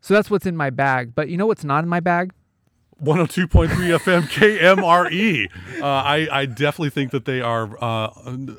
So 0.00 0.14
that's 0.14 0.30
what's 0.30 0.46
in 0.46 0.56
my 0.56 0.70
bag. 0.70 1.14
But 1.14 1.28
you 1.28 1.36
know 1.36 1.46
what's 1.46 1.62
not 1.62 1.84
in 1.84 1.90
my 1.90 2.00
bag? 2.00 2.32
102.3 3.02 3.68
FM 3.98 4.22
KMRE. 4.22 5.48
Uh, 5.80 5.84
I, 5.84 6.28
I 6.30 6.46
definitely 6.46 6.90
think 6.90 7.10
that 7.10 7.24
they 7.24 7.40
are 7.40 7.76
uh, 7.82 8.10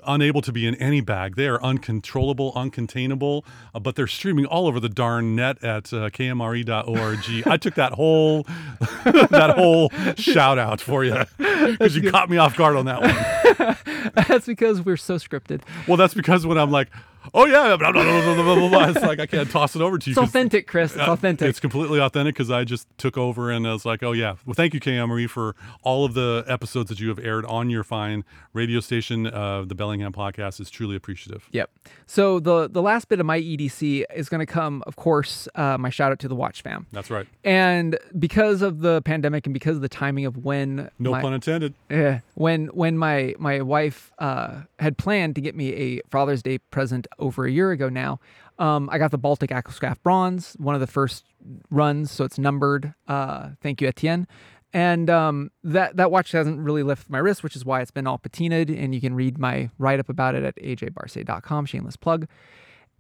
unable 0.06 0.42
to 0.42 0.52
be 0.52 0.68
in 0.68 0.76
any 0.76 1.00
bag. 1.00 1.38
They 1.38 1.48
are 1.48 1.64
uncontrollable, 1.64 2.52
uncontainable, 2.52 3.46
uh, 3.74 3.80
but 3.80 3.96
they're 3.96 4.06
streaming 4.06 4.46
all 4.46 4.68
over 4.68 4.82
the 4.82 4.90
darn 4.90 5.36
net 5.38 5.64
at 5.64 5.94
uh, 5.94 6.10
kmre.org. 6.10 7.48
I 7.48 7.58
took 7.58 7.76
that 7.76 7.94
whole 7.94 8.44
that 9.06 9.54
whole 9.56 9.90
shout 10.18 10.60
out 10.60 10.82
for 10.82 11.06
you 11.06 11.24
because 11.38 11.96
you 11.96 12.12
caught 12.12 12.30
me 12.30 12.36
off 12.36 12.58
guard 12.58 12.76
on 12.76 12.86
that 12.86 13.02
one. 13.02 14.14
that's 14.28 14.46
because 14.46 14.82
we're 14.82 14.98
so 14.98 15.16
scripted. 15.16 15.62
Well, 15.88 15.96
that's 15.96 16.14
because 16.14 16.46
when 16.46 16.58
I'm 16.58 16.72
like, 16.72 16.90
oh 17.34 17.46
yeah, 17.46 17.76
blah, 17.76 17.92
blah, 17.92 18.70
blah, 18.70 18.90
it's 18.90 19.02
like 19.02 19.20
I 19.20 19.26
can't 19.26 19.50
toss 19.50 19.76
it 19.76 19.82
over 19.82 19.98
to 19.98 20.10
you. 20.10 20.14
It's 20.14 20.18
authentic, 20.18 20.68
Chris. 20.68 20.96
It's 20.96 21.02
authentic. 21.02 21.48
It's 21.48 21.60
completely 21.60 22.00
authentic 22.00 22.36
because 22.36 22.52
I 22.52 22.64
just 22.64 22.88
took 22.98 23.18
over 23.18 23.52
and 23.52 23.68
I 23.68 23.74
was 23.74 23.86
like, 23.86 24.04
oh 24.04 24.12
yeah. 24.12 24.36
Well, 24.46 24.54
thank 24.54 24.74
you, 24.74 24.80
KMRE, 24.80 25.30
for 25.30 25.56
all 25.84 26.06
of 26.06 26.14
the 26.14 26.44
episodes 26.48 26.90
that 26.90 27.00
you 27.00 27.10
have 27.10 27.20
aired 27.20 27.46
on 27.46 27.70
your 27.70 27.84
fine 27.84 28.24
radio 28.54 28.80
station. 28.80 29.28
Uh, 29.28 29.64
the 29.66 29.76
Bellingham 29.76 30.14
podcast 30.14 30.60
is 30.60 30.70
truly 30.70 30.96
appreciative. 30.96 31.48
Yep. 31.52 31.70
So 32.06 32.40
the 32.40 32.68
the 32.70 32.82
last 32.82 33.08
bit 33.10 33.20
of 33.20 33.26
my 33.26 33.40
EDC 33.40 34.06
is 34.16 34.30
going 34.30 34.40
to 34.40 34.46
come, 34.46 34.84
of 34.88 34.96
course, 34.96 35.48
uh, 35.56 35.78
my 35.78 35.90
shout 35.90 36.12
out 36.12 36.20
to 36.20 36.28
the 36.28 36.36
Watch 36.36 36.62
fam. 36.62 36.88
That's 36.92 37.10
right. 37.10 37.28
And 37.44 37.98
because 38.18 38.62
of 38.62 38.82
the 38.82 39.02
pandemic 39.02 39.46
and 39.46 39.54
because 39.54 39.76
of 39.76 39.82
the 39.82 39.90
timing 39.90 40.26
of 40.26 40.38
when 40.38 40.90
No 41.00 41.12
my, 41.12 41.22
pun 41.22 41.34
intended. 41.34 41.74
Yeah, 41.90 42.20
when 42.36 42.68
when 42.68 42.98
my 42.98 43.36
my 43.40 43.62
wife 43.62 44.12
uh, 44.20 44.62
had 44.80 44.98
planned 44.98 45.36
to 45.36 45.42
get 45.42 45.56
me 45.56 45.74
a 45.74 46.02
Father's 46.10 46.42
Day 46.42 46.58
present 46.58 47.08
over 47.20 47.46
a 47.46 47.52
year 47.52 47.72
ago 47.72 47.90
now, 47.90 48.20
um, 48.60 48.90
I 48.92 48.98
got 48.98 49.12
the 49.12 49.18
Baltic 49.18 49.50
Aquascaphe 49.50 50.02
Bronze, 50.04 50.56
one 50.60 50.76
of 50.76 50.82
the 50.82 50.88
first 50.88 51.26
runs, 51.70 52.12
so 52.12 52.24
it's 52.24 52.38
numbered. 52.38 52.94
Uh, 53.08 53.50
thank 53.62 53.82
you, 53.82 53.88
Etienne. 53.88 54.28
And 54.74 55.10
um, 55.10 55.52
that 55.64 55.98
that 55.98 56.10
watch 56.10 56.32
hasn't 56.32 56.60
really 56.60 56.82
left 56.82 57.10
my 57.10 57.20
wrist, 57.20 57.44
which 57.44 57.56
is 57.56 57.64
why 57.64 57.82
it's 57.82 57.92
been 57.92 58.08
all 58.08 58.18
patinaed. 58.18 58.76
And 58.76 58.94
you 58.96 59.02
can 59.02 59.14
read 59.14 59.38
my 59.38 59.70
write 59.78 60.00
up 60.00 60.10
about 60.10 60.34
it 60.34 60.44
at 60.44 60.56
ajbarce.com. 60.56 61.66
Shameless 61.68 61.96
plug. 61.96 62.28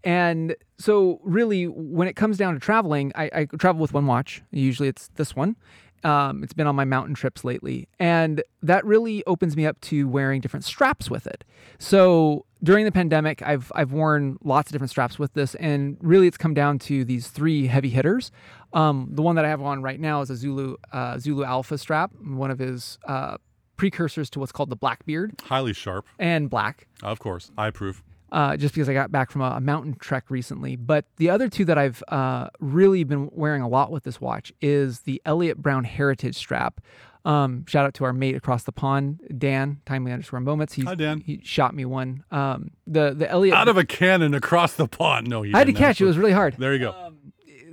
And 0.03 0.55
so, 0.77 1.19
really, 1.23 1.65
when 1.67 2.07
it 2.07 2.15
comes 2.15 2.37
down 2.37 2.53
to 2.53 2.59
traveling, 2.59 3.11
I, 3.15 3.29
I 3.33 3.45
travel 3.45 3.81
with 3.81 3.93
one 3.93 4.05
watch. 4.05 4.43
Usually, 4.51 4.89
it's 4.89 5.09
this 5.15 5.35
one. 5.35 5.55
Um, 6.03 6.43
it's 6.43 6.53
been 6.53 6.67
on 6.67 6.75
my 6.75 6.83
mountain 6.83 7.15
trips 7.15 7.45
lately, 7.45 7.87
and 7.97 8.43
that 8.61 8.85
really 8.85 9.23
opens 9.25 9.55
me 9.55 9.65
up 9.65 9.79
to 9.81 10.07
wearing 10.07 10.41
different 10.41 10.65
straps 10.65 11.09
with 11.09 11.25
it. 11.25 11.45
So 11.79 12.45
during 12.63 12.85
the 12.85 12.91
pandemic, 12.91 13.41
I've 13.41 13.71
I've 13.75 13.91
worn 13.91 14.37
lots 14.43 14.69
of 14.69 14.71
different 14.71 14.91
straps 14.91 15.19
with 15.19 15.33
this, 15.33 15.55
and 15.55 15.97
really, 16.01 16.27
it's 16.27 16.37
come 16.37 16.53
down 16.53 16.79
to 16.79 17.03
these 17.03 17.27
three 17.27 17.67
heavy 17.67 17.89
hitters. 17.89 18.31
Um, 18.73 19.09
the 19.11 19.21
one 19.21 19.35
that 19.35 19.45
I 19.45 19.49
have 19.49 19.61
on 19.61 19.83
right 19.83 19.99
now 19.99 20.21
is 20.21 20.29
a 20.29 20.35
Zulu 20.35 20.77
uh, 20.91 21.17
Zulu 21.19 21.43
Alpha 21.43 21.77
strap, 21.77 22.11
one 22.23 22.51
of 22.51 22.59
his 22.59 22.97
uh, 23.07 23.37
precursors 23.77 24.29
to 24.31 24.39
what's 24.39 24.51
called 24.51 24.69
the 24.69 24.75
Blackbeard 24.75 25.41
Highly 25.43 25.73
sharp. 25.73 26.05
and 26.17 26.49
black 26.49 26.87
Of 27.01 27.19
course. 27.19 27.51
I 27.57 27.67
approve. 27.67 28.01
Uh, 28.33 28.57
just 28.57 28.73
because 28.73 28.89
I 28.89 28.93
got 28.93 29.11
back 29.11 29.31
from 29.31 29.41
a, 29.41 29.51
a 29.51 29.61
mountain 29.61 29.95
trek 29.99 30.25
recently. 30.29 30.75
But 30.75 31.05
the 31.17 31.29
other 31.29 31.47
two 31.47 31.63
that 31.65 31.77
I've 31.77 32.03
uh, 32.07 32.49
really 32.59 33.03
been 33.03 33.29
wearing 33.31 33.61
a 33.61 33.69
lot 33.69 33.91
with 33.91 34.03
this 34.03 34.19
watch 34.19 34.51
is 34.59 35.01
the 35.01 35.21
Elliot 35.23 35.59
Brown 35.59 35.83
Heritage 35.83 36.35
strap. 36.35 36.81
Um, 37.25 37.65
shout 37.67 37.85
out 37.85 37.93
to 37.95 38.03
our 38.03 38.11
mate 38.11 38.35
across 38.35 38.63
the 38.63 38.73
pond, 38.73 39.21
Dan, 39.37 39.79
timely 39.85 40.11
underscore 40.11 40.41
moments. 40.41 40.73
He, 40.73 40.81
Hi, 40.81 40.95
Dan. 40.95 41.21
He 41.21 41.39
shot 41.41 41.73
me 41.73 41.85
one. 41.85 42.25
Um, 42.31 42.71
the 42.85 43.13
the 43.13 43.29
Elliot. 43.29 43.55
Out 43.55 43.69
of 43.69 43.77
a 43.77 43.85
cannon 43.85 44.33
across 44.33 44.73
the 44.73 44.89
pond. 44.89 45.29
No, 45.29 45.45
I 45.45 45.59
had 45.59 45.67
to 45.67 45.73
catch 45.73 46.01
it. 46.01 46.03
It 46.03 46.07
was 46.07 46.17
really 46.17 46.33
hard. 46.33 46.55
There 46.57 46.73
you 46.73 46.79
go. 46.79 47.13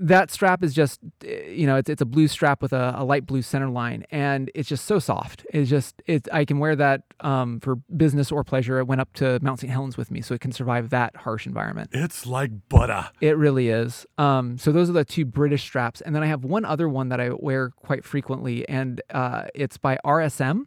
That 0.01 0.31
strap 0.31 0.63
is 0.65 0.73
just 0.73 0.99
uh, 1.25 1.29
you 1.29 1.67
know 1.67 1.77
it's 1.77 1.91
it's 1.91 2.01
a 2.01 2.07
blue 2.07 2.27
strap 2.27 2.63
with 2.63 2.73
a, 2.73 2.95
a 2.97 3.05
light 3.05 3.27
blue 3.27 3.43
center 3.43 3.69
line 3.69 4.05
and 4.11 4.51
it's 4.55 4.69
just 4.69 4.87
so 4.87 4.99
soft 4.99 5.45
it's 5.53 5.69
just 5.69 6.03
it 6.07 6.27
i 6.33 6.45
can 6.45 6.59
wear 6.59 6.75
that 6.75 7.03
um, 7.21 7.61
for 7.61 7.77
business 7.97 8.33
or 8.33 8.43
pleasure 8.43 8.79
it 8.79 8.87
went 8.87 9.01
up 9.01 9.13
to 9.13 9.39
mount 9.43 9.61
st 9.61 9.71
helens 9.71 9.97
with 9.97 10.11
me 10.11 10.21
so 10.21 10.35
it 10.35 10.41
can 10.41 10.53
survive 10.53 10.91
that 10.91 11.15
harsh 11.17 11.47
environment 11.47 11.91
it's 11.93 12.27
like 12.27 12.51
butter. 12.69 13.09
it 13.21 13.37
really 13.37 13.69
is 13.69 14.07
um, 14.19 14.57
so 14.57 14.73
those 14.73 14.89
are 14.89 14.95
the 14.95 15.05
two 15.05 15.25
british 15.25 15.63
straps 15.63 16.01
and 16.01 16.17
then 16.17 16.23
i 16.23 16.27
have 16.27 16.45
one 16.45 16.65
other 16.65 16.89
one 16.89 17.11
that 17.11 17.21
i 17.21 17.29
wear 17.29 17.71
quite 17.71 18.05
frequently 18.05 18.67
and 18.69 19.03
uh, 19.11 19.45
it's 19.55 19.77
by 19.77 19.99
rsm 20.05 20.67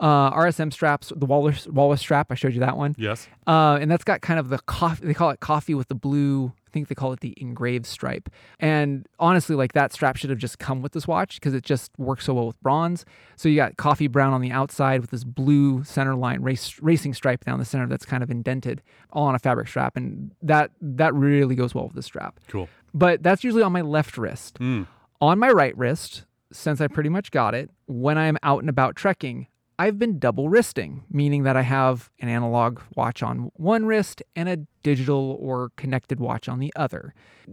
uh, 0.00 0.30
RSM 0.32 0.72
straps, 0.72 1.12
the 1.14 1.24
walrus, 1.24 1.68
walrus 1.68 2.00
strap. 2.00 2.32
I 2.32 2.34
showed 2.34 2.52
you 2.52 2.60
that 2.60 2.76
one. 2.76 2.96
Yes. 2.98 3.28
Uh, 3.46 3.78
and 3.80 3.88
that's 3.88 4.02
got 4.02 4.22
kind 4.22 4.40
of 4.40 4.48
the 4.48 4.58
coffee. 4.58 5.06
They 5.06 5.14
call 5.14 5.30
it 5.30 5.38
coffee 5.38 5.74
with 5.74 5.86
the 5.88 5.94
blue. 5.94 6.52
I 6.74 6.76
think 6.76 6.88
they 6.88 6.96
call 6.96 7.12
it 7.12 7.20
the 7.20 7.34
engraved 7.36 7.86
stripe. 7.86 8.28
And 8.58 9.06
honestly, 9.20 9.54
like 9.54 9.74
that 9.74 9.92
strap 9.92 10.16
should 10.16 10.30
have 10.30 10.40
just 10.40 10.58
come 10.58 10.82
with 10.82 10.90
this 10.90 11.06
watch 11.06 11.36
because 11.36 11.54
it 11.54 11.62
just 11.62 11.92
works 11.98 12.24
so 12.24 12.34
well 12.34 12.48
with 12.48 12.60
bronze. 12.62 13.04
So 13.36 13.48
you 13.48 13.54
got 13.54 13.76
coffee 13.76 14.08
brown 14.08 14.32
on 14.32 14.40
the 14.40 14.50
outside 14.50 15.00
with 15.00 15.10
this 15.10 15.22
blue 15.22 15.84
center 15.84 16.16
line 16.16 16.42
race, 16.42 16.80
racing 16.82 17.14
stripe 17.14 17.44
down 17.44 17.60
the 17.60 17.64
center 17.64 17.86
that's 17.86 18.04
kind 18.04 18.24
of 18.24 18.30
indented, 18.30 18.82
all 19.12 19.26
on 19.26 19.36
a 19.36 19.38
fabric 19.38 19.68
strap, 19.68 19.96
and 19.96 20.32
that 20.42 20.72
that 20.80 21.14
really 21.14 21.54
goes 21.54 21.76
well 21.76 21.84
with 21.84 21.94
the 21.94 22.02
strap. 22.02 22.40
Cool. 22.48 22.68
But 22.92 23.22
that's 23.22 23.44
usually 23.44 23.62
on 23.62 23.70
my 23.70 23.82
left 23.82 24.18
wrist. 24.18 24.58
Mm. 24.58 24.88
On 25.20 25.38
my 25.38 25.50
right 25.50 25.78
wrist, 25.78 26.24
since 26.50 26.80
I 26.80 26.88
pretty 26.88 27.08
much 27.08 27.30
got 27.30 27.54
it, 27.54 27.70
when 27.86 28.18
I'm 28.18 28.36
out 28.42 28.60
and 28.64 28.68
about 28.68 28.96
trekking, 28.96 29.46
I've 29.78 29.98
been 29.98 30.18
double 30.20 30.48
wristing, 30.48 31.02
meaning 31.10 31.42
that 31.42 31.56
I 31.56 31.62
have 31.62 32.10
an 32.20 32.28
analog 32.28 32.80
watch 32.94 33.22
on 33.22 33.50
one 33.54 33.86
wrist 33.86 34.22
and 34.36 34.48
a 34.48 34.58
digital 34.84 35.36
or 35.40 35.70
connected 35.76 36.20
watch 36.20 36.48
on 36.48 36.60
the 36.60 36.72
other. 36.76 37.12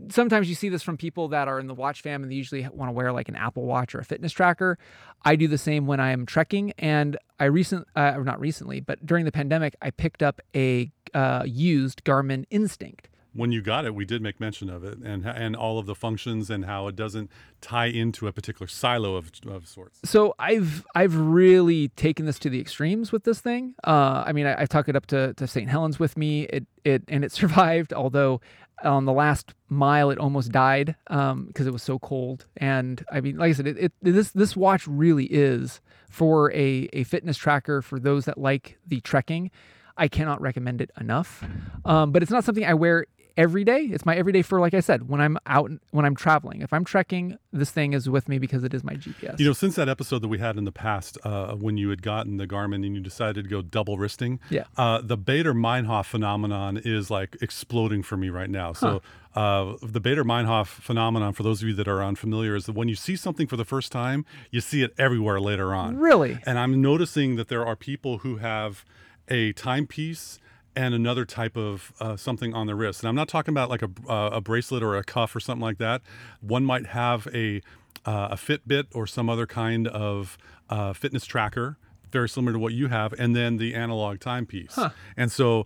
Sometimes 0.10 0.48
you 0.48 0.54
see 0.54 0.70
this 0.70 0.84
from 0.84 0.98
people 0.98 1.30
that 1.30 1.48
are 1.48 1.60
in 1.60 1.68
the 1.68 1.74
watch 1.74 2.01
fam 2.01 2.22
and 2.22 2.32
they 2.32 2.36
usually 2.36 2.68
want 2.72 2.90
to 2.90 2.94
wear 2.94 3.12
like 3.12 3.28
an 3.28 3.36
Apple 3.36 3.66
Watch 3.66 3.96
or 3.96 4.00
a 4.00 4.06
fitness 4.06 4.32
tracker. 4.32 4.78
I 5.25 5.36
do 5.36 5.48
the 5.48 5.58
same 5.58 5.88
when 5.88 6.00
I 6.00 6.12
am 6.12 6.25
trekking, 6.25 6.74
and 6.78 7.18
I 7.40 7.46
recent, 7.46 7.88
uh, 7.96 8.13
or 8.16 8.24
not 8.24 8.40
recently, 8.40 8.80
but 8.80 9.06
during 9.06 9.25
the 9.25 9.32
pandemic, 9.32 9.75
I 9.82 9.90
picked 9.90 10.22
up 10.22 10.42
a 10.56 10.92
uh, 11.13 11.44
used 11.46 12.04
Garmin 12.04 12.46
Instinct. 12.50 13.10
When 13.34 13.52
you 13.52 13.62
got 13.62 13.86
it, 13.86 13.96
we 13.96 14.04
did 14.04 14.22
make 14.22 14.40
mention 14.40 14.70
of 14.70 14.84
it 14.84 14.98
and 15.00 15.26
and 15.26 15.56
all 15.56 15.80
of 15.80 15.86
the 15.86 15.96
functions 15.96 16.50
and 16.50 16.66
how 16.66 16.88
it 16.88 16.96
doesn't 16.96 17.32
tie 17.62 17.86
into 17.86 18.28
a 18.28 18.34
particular 18.34 18.68
silo 18.68 19.16
of, 19.16 19.32
of 19.48 19.68
sorts. 19.68 20.00
So 20.04 20.36
I've 20.38 20.86
I've 20.96 21.16
really 21.16 21.90
taken 21.90 22.26
this 22.26 22.40
to 22.40 22.50
the 22.50 22.60
extremes 22.60 23.12
with 23.12 23.24
this 23.24 23.40
thing. 23.40 23.76
Uh, 23.86 24.24
I 24.26 24.34
mean, 24.34 24.46
I, 24.46 24.64
I 24.64 24.66
it 24.90 24.96
up 24.96 25.06
to, 25.08 25.34
to 25.36 25.48
St. 25.48 25.70
Helens 25.70 26.00
with 26.00 26.18
me. 26.18 26.44
It 26.44 26.66
it 26.84 27.04
and 27.08 27.24
it 27.24 27.32
survived. 27.42 27.94
Although 27.94 28.42
on 28.84 29.06
the 29.06 29.14
last 29.14 29.54
mile, 29.70 30.10
it 30.10 30.18
almost 30.18 30.52
died 30.52 30.96
because 31.08 31.68
it 31.68 31.74
was 31.74 31.84
so 31.84 32.00
cold. 32.00 32.48
And 32.58 33.04
I 33.12 33.22
mean, 33.22 33.38
like 33.38 33.50
I 33.50 33.54
said, 33.54 33.68
it, 33.68 33.78
it 33.78 33.94
this 34.02 34.32
this 34.32 34.56
watch 34.56 34.88
really 34.88 35.26
is 35.26 35.82
for 36.10 36.52
a 36.52 36.90
a 36.94 37.04
fitness 37.04 37.38
tracker 37.38 37.82
for 37.82 38.00
those 38.00 38.26
that 38.26 38.38
like 38.38 38.78
the 38.86 39.00
trekking. 39.02 39.52
I 39.98 40.08
cannot 40.08 40.42
recommend 40.42 40.82
it 40.82 40.90
enough. 41.00 41.44
Um, 41.86 42.12
but 42.12 42.24
it's 42.24 42.32
not 42.32 42.44
something 42.44 42.66
I 42.66 42.74
wear 42.74 43.06
every 43.38 43.64
day. 43.64 43.82
It's 43.86 44.06
my 44.06 44.16
everyday 44.16 44.42
for, 44.42 44.60
like 44.60 44.74
I 44.74 44.80
said, 44.80 45.08
when 45.10 45.22
I'm 45.22 45.38
out, 45.46 45.72
when 45.92 46.06
I'm 46.06 46.16
traveling. 46.16 46.62
If 46.62 46.74
I'm 46.74 46.84
trekking, 46.86 47.38
this 47.52 47.72
thing 47.72 47.94
is 47.94 48.10
with 48.10 48.28
me 48.30 48.38
because 48.40 48.64
it 48.64 48.74
is 48.74 48.84
my 48.84 48.94
GPS. 48.94 49.40
You 49.40 49.46
know, 49.46 49.54
since 49.54 49.76
that 49.76 49.90
episode 49.90 50.20
that 50.22 50.28
we 50.28 50.38
had 50.40 50.58
in 50.58 50.66
the 50.66 50.72
past, 50.72 51.18
uh, 51.24 51.56
when 51.56 51.78
you 51.78 51.90
had 51.90 52.02
gotten 52.02 52.38
the 52.38 52.48
Garmin 52.48 52.86
and 52.86 52.96
you 52.96 53.02
decided 53.02 53.44
to 53.46 53.50
go 53.50 53.62
double 53.62 53.98
wristing, 53.98 54.40
Yeah. 54.50 54.64
uh, 54.78 55.02
the 55.04 55.18
Baader 55.18 55.54
Meinhof 55.56 56.06
phenomenon 56.06 56.78
is 56.84 57.10
like 57.10 57.38
exploding 57.42 58.04
for 58.04 58.18
me 58.18 58.30
right 58.30 58.50
now. 58.50 58.74
So, 58.74 59.02
uh, 59.36 59.76
the 59.82 60.02
Baader 60.02 60.24
Meinhof 60.24 60.68
phenomenon, 60.68 61.34
for 61.34 61.44
those 61.44 61.62
of 61.62 61.68
you 61.70 61.74
that 61.76 61.88
are 61.88 62.04
unfamiliar, 62.04 62.56
is 62.56 62.66
that 62.66 62.74
when 62.76 62.88
you 62.90 62.96
see 62.96 63.16
something 63.16 63.48
for 63.48 63.56
the 63.58 63.66
first 63.66 63.92
time, 63.92 64.26
you 64.52 64.60
see 64.62 64.84
it 64.84 64.94
everywhere 64.98 65.40
later 65.40 65.74
on. 65.74 65.96
Really? 65.98 66.40
And 66.46 66.60
I'm 66.60 66.82
noticing 66.82 67.38
that 67.38 67.48
there 67.48 67.66
are 67.66 67.76
people 67.78 68.20
who 68.20 68.38
have 68.38 68.84
a 69.30 69.54
timepiece 69.54 70.38
and 70.75 70.94
another 70.94 71.25
type 71.25 71.58
of 71.58 71.92
uh, 72.00 72.16
something 72.16 72.54
on 72.54 72.68
the 72.68 72.75
wrist. 72.75 73.01
And 73.01 73.10
I'm 73.10 73.16
not 73.16 73.28
talking 73.28 73.54
about 73.54 73.70
like 73.70 73.82
a, 73.82 73.90
uh, 74.08 74.30
a 74.34 74.42
bracelet 74.42 74.82
or 74.84 74.96
a 74.96 75.04
cuff 75.04 75.36
or 75.36 75.40
something 75.40 75.62
like 75.62 75.78
that. 75.80 76.01
One 76.40 76.63
might 76.63 76.88
have 76.88 77.28
a, 77.34 77.62
uh, 78.06 78.30
a 78.32 78.36
Fitbit 78.36 78.86
or 78.94 79.06
some 79.08 79.30
other 79.30 79.46
kind 79.46 79.88
of 79.88 80.38
uh, 80.70 80.94
fitness 80.94 81.25
tracker, 81.25 81.78
very 82.12 82.30
similar 82.30 82.54
to 82.54 82.60
what 82.60 82.74
you 82.74 82.88
have, 82.88 83.13
and 83.13 83.36
then 83.36 83.58
the 83.58 83.75
analog 83.75 84.20
timepiece. 84.20 84.78
And 85.18 85.32
so 85.32 85.66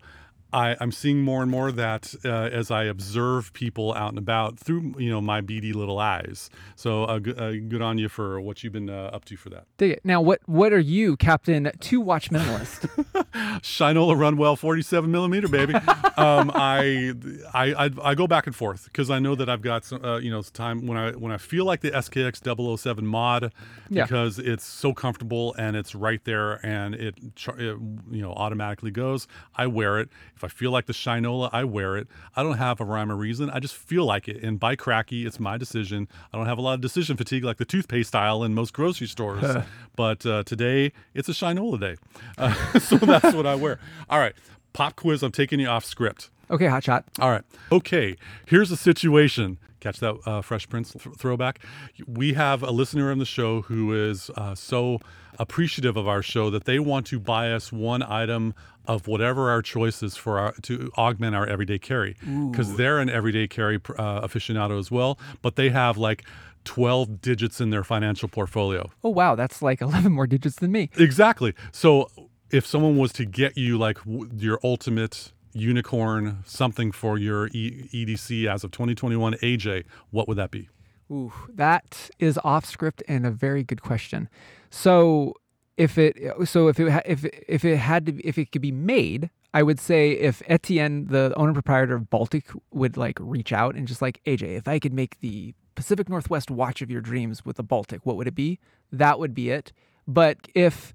I, 0.54 0.78
I'm 0.80 0.92
seeing 0.92 1.22
more 1.22 1.42
and 1.42 1.52
more 1.52 1.68
of 1.68 1.76
that 1.76 2.14
uh, 2.24 2.30
as 2.30 2.72
I 2.72 2.84
observe 2.86 3.52
people 3.54 3.94
out 3.94 4.10
and 4.10 4.18
about 4.18 4.58
through 4.58 4.94
you 4.98 5.10
know 5.10 5.20
my 5.20 5.42
beady 5.42 5.74
little 5.74 6.00
eyes. 6.00 6.50
So 6.76 7.04
uh, 7.04 7.20
good, 7.20 7.40
uh, 7.40 7.52
good 7.52 7.82
on 7.82 7.98
you 7.98 8.08
for 8.08 8.40
what 8.40 8.64
you've 8.64 8.72
been 8.74 8.90
uh, 8.90 9.10
up 9.14 9.26
to 9.26 9.36
for 9.38 9.50
that. 9.50 9.66
Dig 9.78 9.92
it. 9.92 10.02
Now, 10.06 10.22
what 10.22 10.40
what 10.46 10.72
are 10.72 10.80
you, 10.80 11.18
Captain 11.18 11.70
Two 11.82 12.00
Watch 12.00 12.30
Minimalist? 12.30 12.88
Shinola 13.62 14.18
Runwell 14.18 14.56
47 14.56 15.12
millimeter, 15.12 15.48
baby. 15.50 15.74
um, 16.18 16.52
I, 16.54 17.14
I 17.54 17.86
I 17.86 17.90
I 18.02 18.16
go 18.16 18.28
back 18.28 18.48
and 18.48 18.56
forth 18.56 18.86
because 18.86 19.10
I 19.10 19.20
know 19.20 19.36
that 19.36 19.50
I've 19.50 19.62
got 19.62 19.84
some 19.84 20.04
uh, 20.06 20.18
you 20.18 20.32
know 20.32 20.42
time 20.42 20.88
when 20.88 20.98
I 20.98 21.12
when 21.12 21.32
I 21.34 21.38
feel 21.38 21.66
like 21.66 21.82
the 21.82 21.92
SKX 21.92 22.78
007 22.80 23.06
mod 23.06 23.52
Yeah. 23.90 24.04
because 24.04 24.40
it's 24.40 24.64
so 24.64 24.94
comfortable 24.94 25.54
and 25.58 25.76
it's 25.76 25.94
right 25.96 26.24
there 26.24 26.66
and 26.66 26.96
it, 26.96 27.16
it 27.20 27.58
you 27.58 28.22
know 28.22 28.32
automatically 28.34 28.92
goes. 28.92 29.28
I 29.56 29.68
wear 29.68 30.00
it. 30.00 30.10
If 30.36 30.45
I 30.46 30.48
feel 30.48 30.72
like 30.72 30.86
the 30.86 30.94
Shinola, 30.94 31.50
I 31.52 31.64
wear 31.64 31.98
it. 31.98 32.08
I 32.36 32.44
don't 32.44 32.58
have 32.58 32.80
a 32.80 32.86
rhyme 32.86 33.12
or 33.12 33.16
reason. 33.16 33.50
I 33.50 33.60
just 33.60 33.76
feel 33.76 34.06
like 34.06 34.28
it. 34.28 34.44
And 34.44 34.60
by 34.60 34.76
cracky, 34.76 35.26
it's 35.26 35.40
my 35.40 35.58
decision. 35.58 36.08
I 36.32 36.38
don't 36.38 36.46
have 36.46 36.58
a 36.58 36.62
lot 36.62 36.76
of 36.76 36.82
decision 36.82 37.18
fatigue 37.18 37.44
like 37.44 37.58
the 37.58 37.66
toothpaste 37.66 38.16
aisle 38.16 38.44
in 38.44 38.54
most 38.54 38.74
grocery 38.74 39.08
stores. 39.08 39.44
but 39.96 40.26
uh, 40.26 40.44
today 40.44 40.94
it's 41.14 41.28
a 41.28 41.34
Shinola 41.34 41.80
day, 41.80 41.96
uh, 42.38 42.80
so 42.80 42.98
that's 42.98 43.34
what 43.36 43.46
I 43.46 43.56
wear. 43.56 43.80
All 44.10 44.20
right, 44.20 44.36
pop 44.74 44.96
quiz. 44.96 45.24
I'm 45.24 45.32
taking 45.32 45.60
you 45.60 45.68
off 45.68 45.84
script. 45.84 46.30
Okay, 46.52 46.66
hotshot. 46.66 47.04
All 47.20 47.30
right. 47.32 47.44
Okay. 47.72 48.16
Here's 48.46 48.70
the 48.70 48.78
situation. 48.78 49.58
Catch 49.80 50.00
that 50.00 50.16
uh, 50.26 50.42
Fresh 50.42 50.70
Prince 50.70 50.92
th- 50.94 51.16
throwback. 51.16 51.60
We 52.08 52.34
have 52.34 52.64
a 52.64 52.72
listener 52.72 53.12
on 53.12 53.20
the 53.20 53.26
show 53.26 53.62
who 53.64 53.94
is 53.94 54.32
uh, 54.36 54.56
so 54.56 55.00
appreciative 55.38 55.96
of 55.98 56.08
our 56.08 56.22
show 56.24 56.50
that 56.50 56.66
they 56.66 56.80
want 56.80 57.06
to 57.08 57.20
buy 57.20 57.52
us 57.52 57.72
one 57.72 58.02
item 58.02 58.54
of 58.88 59.08
whatever 59.08 59.50
our 59.50 59.62
choice 59.62 60.02
is 60.02 60.16
for 60.16 60.40
our 60.40 60.54
to 60.62 60.92
augment 60.98 61.36
our 61.36 61.46
everyday 61.48 61.78
carry 61.80 62.16
because 62.52 62.78
they're 62.78 63.00
an 63.00 63.10
everyday 63.10 63.48
carry 63.48 63.76
uh, 63.76 64.22
aficionado 64.22 64.80
as 64.80 64.90
well, 64.92 65.20
but 65.42 65.56
they 65.56 65.70
have 65.70 65.98
like 65.98 66.24
12 66.66 67.22
digits 67.22 67.60
in 67.62 67.70
their 67.70 67.84
financial 67.84 68.30
portfolio. 68.30 68.90
Oh 69.04 69.10
wow, 69.10 69.36
that's 69.36 69.62
like 69.62 69.82
11 69.90 70.12
more 70.12 70.26
digits 70.28 70.56
than 70.58 70.72
me. 70.72 70.90
Exactly. 70.98 71.54
So 71.72 72.10
if 72.52 72.66
someone 72.66 72.98
was 72.98 73.12
to 73.14 73.26
get 73.26 73.58
you 73.58 73.78
like 73.78 73.98
w- 74.06 74.30
your 74.38 74.60
ultimate 74.64 75.32
unicorn 75.56 76.44
something 76.46 76.92
for 76.92 77.18
your 77.18 77.48
e- 77.48 77.90
EDC 77.94 78.48
as 78.48 78.64
of 78.64 78.72
2021 78.72 79.34
AJ, 79.36 79.86
what 80.12 80.28
would 80.28 80.38
that 80.38 80.52
be? 80.52 80.70
Ooh, 81.12 81.32
that 81.50 82.10
is 82.20 82.40
off 82.44 82.66
script 82.66 83.04
and 83.08 83.26
a 83.26 83.32
very 83.32 83.64
good 83.64 83.82
question. 83.82 84.28
So 84.70 85.36
if 85.78 85.98
it 85.98 86.18
so 86.46 86.68
if 86.68 86.80
it 86.80 87.04
if 87.06 87.26
if 87.48 87.66
it 87.66 87.78
had 87.78 88.06
to 88.08 88.28
if 88.28 88.38
it 88.38 88.52
could 88.52 88.62
be 88.62 88.72
made, 88.72 89.30
I 89.54 89.64
would 89.64 89.80
say 89.80 90.12
if 90.12 90.42
Etienne, 90.48 91.08
the 91.08 91.34
owner 91.38 91.54
proprietor 91.54 91.96
of 91.96 92.10
Baltic, 92.10 92.46
would 92.72 92.98
like 92.98 93.18
reach 93.22 93.54
out 93.54 93.76
and 93.76 93.88
just 93.88 94.02
like 94.02 94.22
AJ, 94.26 94.58
if 94.58 94.68
I 94.68 94.80
could 94.80 94.94
make 94.94 95.20
the 95.20 95.54
Pacific 95.76 96.10
Northwest 96.10 96.50
watch 96.50 96.82
of 96.82 96.90
your 96.90 97.02
dreams 97.02 97.46
with 97.46 97.58
the 97.58 97.64
Baltic, 97.64 98.06
what 98.06 98.18
would 98.18 98.28
it 98.28 98.36
be? 98.36 98.60
That 98.92 99.20
would 99.20 99.34
be 99.34 99.50
it. 99.50 99.72
But 100.08 100.38
if 100.56 100.94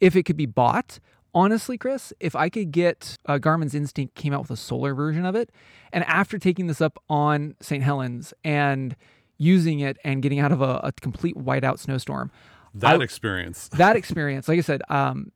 if 0.00 0.16
it 0.16 0.24
could 0.24 0.36
be 0.36 0.46
bought, 0.46 1.00
honestly, 1.34 1.76
Chris, 1.78 2.12
if 2.20 2.34
I 2.36 2.48
could 2.48 2.70
get 2.72 3.16
uh, 3.26 3.38
Garmin's 3.38 3.74
Instinct 3.74 4.14
came 4.14 4.32
out 4.32 4.40
with 4.42 4.50
a 4.50 4.56
solar 4.56 4.94
version 4.94 5.24
of 5.24 5.34
it, 5.34 5.50
and 5.92 6.04
after 6.04 6.38
taking 6.38 6.66
this 6.66 6.80
up 6.80 6.98
on 7.08 7.54
St. 7.60 7.82
Helens 7.82 8.32
and 8.44 8.96
using 9.38 9.80
it 9.80 9.96
and 10.04 10.22
getting 10.22 10.38
out 10.38 10.52
of 10.52 10.60
a, 10.60 10.80
a 10.84 10.92
complete 11.00 11.36
whiteout 11.36 11.78
snowstorm, 11.78 12.30
That 12.74 13.00
I- 13.00 13.04
experience. 13.04 13.68
that 13.68 13.96
experience, 13.96 14.48
like 14.48 14.58
I 14.58 14.62
said, 14.62 14.82
um, 14.88 15.32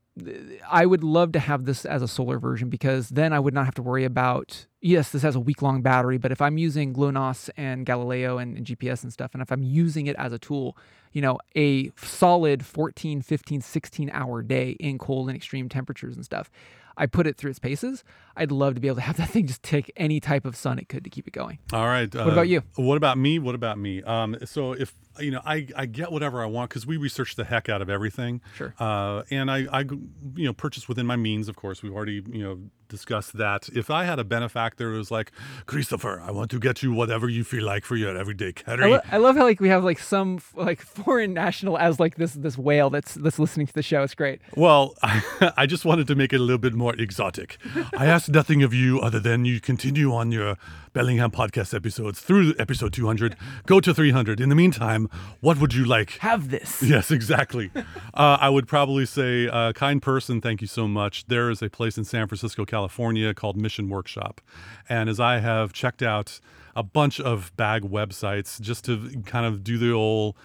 I 0.70 0.86
would 0.86 1.02
love 1.02 1.32
to 1.32 1.40
have 1.40 1.64
this 1.64 1.84
as 1.84 2.00
a 2.00 2.06
solar 2.08 2.38
version 2.38 2.68
because 2.68 3.08
then 3.08 3.32
I 3.32 3.40
would 3.40 3.52
not 3.54 3.64
have 3.64 3.74
to 3.74 3.82
worry 3.82 4.04
about. 4.04 4.66
Yes, 4.80 5.10
this 5.10 5.22
has 5.22 5.34
a 5.34 5.40
week 5.40 5.60
long 5.60 5.82
battery, 5.82 6.18
but 6.18 6.30
if 6.30 6.40
I'm 6.40 6.56
using 6.56 6.92
GLONASS 6.92 7.50
and 7.56 7.84
Galileo 7.84 8.38
and, 8.38 8.56
and 8.56 8.64
GPS 8.66 9.02
and 9.02 9.12
stuff, 9.12 9.30
and 9.32 9.42
if 9.42 9.50
I'm 9.50 9.62
using 9.62 10.06
it 10.06 10.14
as 10.16 10.32
a 10.32 10.38
tool, 10.38 10.76
you 11.12 11.20
know, 11.20 11.38
a 11.56 11.90
solid 11.96 12.64
14, 12.64 13.22
15, 13.22 13.60
16 13.60 14.10
hour 14.12 14.42
day 14.42 14.70
in 14.78 14.98
cold 14.98 15.28
and 15.28 15.36
extreme 15.36 15.68
temperatures 15.68 16.14
and 16.14 16.24
stuff, 16.24 16.48
I 16.96 17.06
put 17.06 17.26
it 17.26 17.36
through 17.36 17.50
its 17.50 17.58
paces. 17.58 18.04
I'd 18.36 18.52
love 18.52 18.74
to 18.74 18.80
be 18.80 18.86
able 18.86 18.96
to 18.96 19.00
have 19.02 19.16
that 19.16 19.30
thing 19.30 19.48
just 19.48 19.64
take 19.64 19.90
any 19.96 20.20
type 20.20 20.44
of 20.44 20.54
sun 20.54 20.78
it 20.78 20.88
could 20.88 21.02
to 21.04 21.10
keep 21.10 21.26
it 21.26 21.32
going. 21.32 21.58
All 21.72 21.86
right. 21.86 22.14
uh, 22.14 22.22
What 22.24 22.32
about 22.32 22.48
you? 22.48 22.62
What 22.76 22.96
about 22.96 23.18
me? 23.18 23.40
What 23.40 23.56
about 23.56 23.78
me? 23.78 24.00
Um, 24.04 24.36
so 24.44 24.72
if 24.74 24.94
you 25.18 25.30
know, 25.30 25.40
I, 25.44 25.66
I 25.76 25.86
get 25.86 26.12
whatever 26.12 26.42
I 26.42 26.46
want 26.46 26.70
because 26.70 26.86
we 26.86 26.96
research 26.96 27.36
the 27.36 27.44
heck 27.44 27.68
out 27.68 27.82
of 27.82 27.88
everything. 27.90 28.40
Sure. 28.56 28.74
Uh, 28.78 29.22
and 29.30 29.50
I, 29.50 29.66
I, 29.72 29.80
you 29.80 30.44
know, 30.44 30.52
purchase 30.52 30.88
within 30.88 31.06
my 31.06 31.16
means. 31.16 31.48
Of 31.48 31.56
course, 31.56 31.82
we've 31.82 31.94
already 31.94 32.22
you 32.30 32.42
know 32.42 32.58
discussed 32.88 33.36
that. 33.38 33.68
If 33.74 33.90
I 33.90 34.04
had 34.04 34.18
a 34.18 34.24
benefactor 34.24 34.92
who 34.92 34.98
was 34.98 35.10
like, 35.10 35.32
Christopher, 35.66 36.20
I 36.20 36.30
want 36.30 36.50
to 36.52 36.58
get 36.58 36.82
you 36.82 36.92
whatever 36.92 37.28
you 37.28 37.42
feel 37.44 37.64
like 37.64 37.84
for 37.84 37.96
your 37.96 38.16
everyday 38.16 38.48
I, 38.48 38.52
carry. 38.52 38.90
lo- 38.90 39.00
I 39.10 39.16
love 39.16 39.36
how 39.36 39.44
like 39.44 39.60
we 39.60 39.68
have 39.68 39.84
like 39.84 39.98
some 39.98 40.40
like 40.54 40.80
foreign 40.80 41.34
national 41.34 41.78
as 41.78 41.98
like 41.98 42.16
this 42.16 42.34
this 42.34 42.56
whale 42.58 42.90
that's 42.90 43.14
that's 43.14 43.38
listening 43.38 43.66
to 43.66 43.72
the 43.72 43.82
show. 43.82 44.02
It's 44.02 44.14
great. 44.14 44.40
Well, 44.56 44.94
I, 45.02 45.52
I 45.56 45.66
just 45.66 45.84
wanted 45.84 46.06
to 46.08 46.14
make 46.14 46.32
it 46.32 46.36
a 46.40 46.42
little 46.42 46.58
bit 46.58 46.74
more 46.74 46.94
exotic. 46.94 47.58
I 47.96 48.06
asked 48.06 48.28
nothing 48.28 48.62
of 48.62 48.72
you 48.74 49.00
other 49.00 49.20
than 49.20 49.44
you 49.44 49.60
continue 49.60 50.12
on 50.14 50.30
your 50.30 50.56
Bellingham 50.92 51.32
podcast 51.32 51.74
episodes 51.74 52.20
through 52.20 52.54
episode 52.58 52.92
200. 52.92 53.36
Go 53.66 53.80
to 53.80 53.92
300. 53.92 54.40
In 54.40 54.48
the 54.48 54.54
meantime, 54.54 55.03
what 55.40 55.58
would 55.60 55.74
you 55.74 55.84
like? 55.84 56.18
Have 56.18 56.50
this. 56.50 56.82
Yes, 56.94 57.10
exactly. 57.10 57.70
uh, 58.14 58.38
I 58.40 58.48
would 58.48 58.68
probably 58.68 59.06
say, 59.06 59.48
uh, 59.48 59.72
kind 59.72 60.00
person, 60.00 60.40
thank 60.40 60.60
you 60.60 60.66
so 60.66 60.86
much. 60.86 61.26
There 61.26 61.50
is 61.50 61.62
a 61.62 61.70
place 61.70 61.98
in 61.98 62.04
San 62.04 62.28
Francisco, 62.28 62.64
California 62.64 63.34
called 63.34 63.56
Mission 63.56 63.88
Workshop. 63.88 64.40
And 64.88 65.08
as 65.08 65.18
I 65.18 65.38
have 65.38 65.72
checked 65.72 66.02
out 66.02 66.40
a 66.76 66.82
bunch 66.82 67.20
of 67.20 67.56
bag 67.56 67.82
websites 67.82 68.60
just 68.60 68.84
to 68.84 69.22
kind 69.26 69.46
of 69.46 69.64
do 69.64 69.78
the 69.78 69.92
old, 69.92 70.36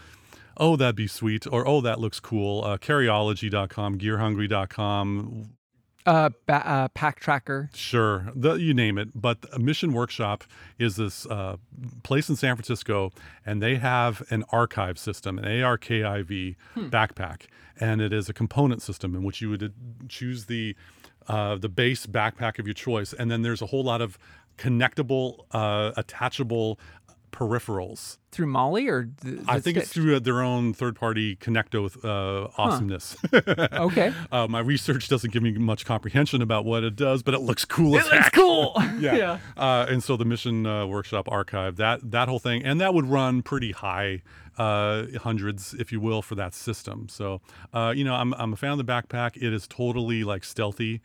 oh, 0.57 0.75
that'd 0.75 0.95
be 0.95 1.07
sweet, 1.07 1.45
or 1.47 1.67
oh, 1.67 1.81
that 1.81 1.99
looks 1.99 2.19
cool, 2.19 2.63
uh, 2.63 2.77
carryology.com, 2.77 3.97
gearhungry.com, 3.97 5.49
Uh, 6.05 6.29
ba- 6.47 6.67
uh, 6.67 6.87
Pack 6.89 7.23
Hacker. 7.23 7.69
Sure, 7.73 8.31
the, 8.33 8.53
you 8.53 8.73
name 8.73 8.97
it. 8.97 9.09
But 9.13 9.59
Mission 9.59 9.93
Workshop 9.93 10.43
is 10.77 10.95
this 10.95 11.25
uh, 11.27 11.57
place 12.03 12.29
in 12.29 12.35
San 12.35 12.55
Francisco, 12.55 13.11
and 13.45 13.61
they 13.61 13.75
have 13.75 14.23
an 14.31 14.43
Arkiv 14.51 14.97
system, 14.97 15.37
an 15.37 15.45
ARKIV 15.45 16.55
backpack, 16.75 17.43
and 17.79 18.01
it 18.01 18.13
is 18.13 18.29
a 18.29 18.33
component 18.33 18.81
system 18.81 19.13
in 19.15 19.23
which 19.23 19.41
you 19.41 19.49
would 19.49 19.63
uh, 19.63 19.67
choose 20.07 20.45
the 20.45 20.75
uh, 21.27 21.55
the 21.57 21.69
base 21.69 22.07
backpack 22.07 22.57
of 22.57 22.65
your 22.65 22.73
choice, 22.73 23.13
and 23.13 23.29
then 23.29 23.41
there's 23.43 23.61
a 23.61 23.67
whole 23.67 23.83
lot 23.83 24.01
of 24.01 24.17
connectable, 24.57 25.45
uh, 25.51 25.91
attachable 25.95 26.79
peripherals. 27.31 28.17
through 28.31 28.47
MOLLE 28.47 28.87
or 28.87 29.09
th- 29.23 29.39
I 29.47 29.59
think 29.59 29.77
it's 29.77 29.89
through 29.89 30.15
uh, 30.15 30.19
their 30.19 30.41
own 30.41 30.73
third-party 30.73 31.37
Connecto 31.37 31.89
uh, 32.03 32.49
awesomeness. 32.57 33.15
okay. 33.33 34.13
uh, 34.31 34.47
my 34.47 34.59
research 34.59 35.07
doesn't 35.07 35.31
give 35.31 35.41
me 35.41 35.51
much 35.53 35.85
comprehension 35.85 36.41
about 36.41 36.65
what 36.65 36.83
it 36.83 36.95
does, 36.95 37.23
but 37.23 37.33
it 37.33 37.39
looks 37.39 37.65
cool 37.65 37.97
as 37.97 38.05
It 38.07 38.13
looks 38.13 38.29
cool. 38.29 38.73
yeah. 38.99 39.39
Uh, 39.57 39.85
and 39.89 40.03
so 40.03 40.15
the 40.17 40.25
mission 40.25 40.65
uh, 40.65 40.85
workshop 40.85 41.25
Arkiv 41.27 41.77
that 41.77 42.11
that 42.11 42.27
whole 42.29 42.39
thing, 42.39 42.63
and 42.63 42.79
that 42.81 42.93
would 42.93 43.07
run 43.07 43.41
pretty 43.41 43.71
high, 43.71 44.21
uh, 44.57 45.05
hundreds, 45.21 45.73
if 45.73 45.91
you 45.91 45.99
will, 45.99 46.21
for 46.21 46.35
that 46.35 46.53
system. 46.53 47.07
So 47.09 47.41
uh, 47.73 47.93
you 47.95 48.03
know, 48.03 48.13
I'm 48.15 48.33
I'm 48.35 48.53
a 48.53 48.55
fan 48.55 48.71
of 48.71 48.77
the 48.77 48.83
backpack. 48.83 49.37
It 49.37 49.53
is 49.53 49.67
totally 49.67 50.23
like 50.23 50.43
stealthy, 50.43 51.01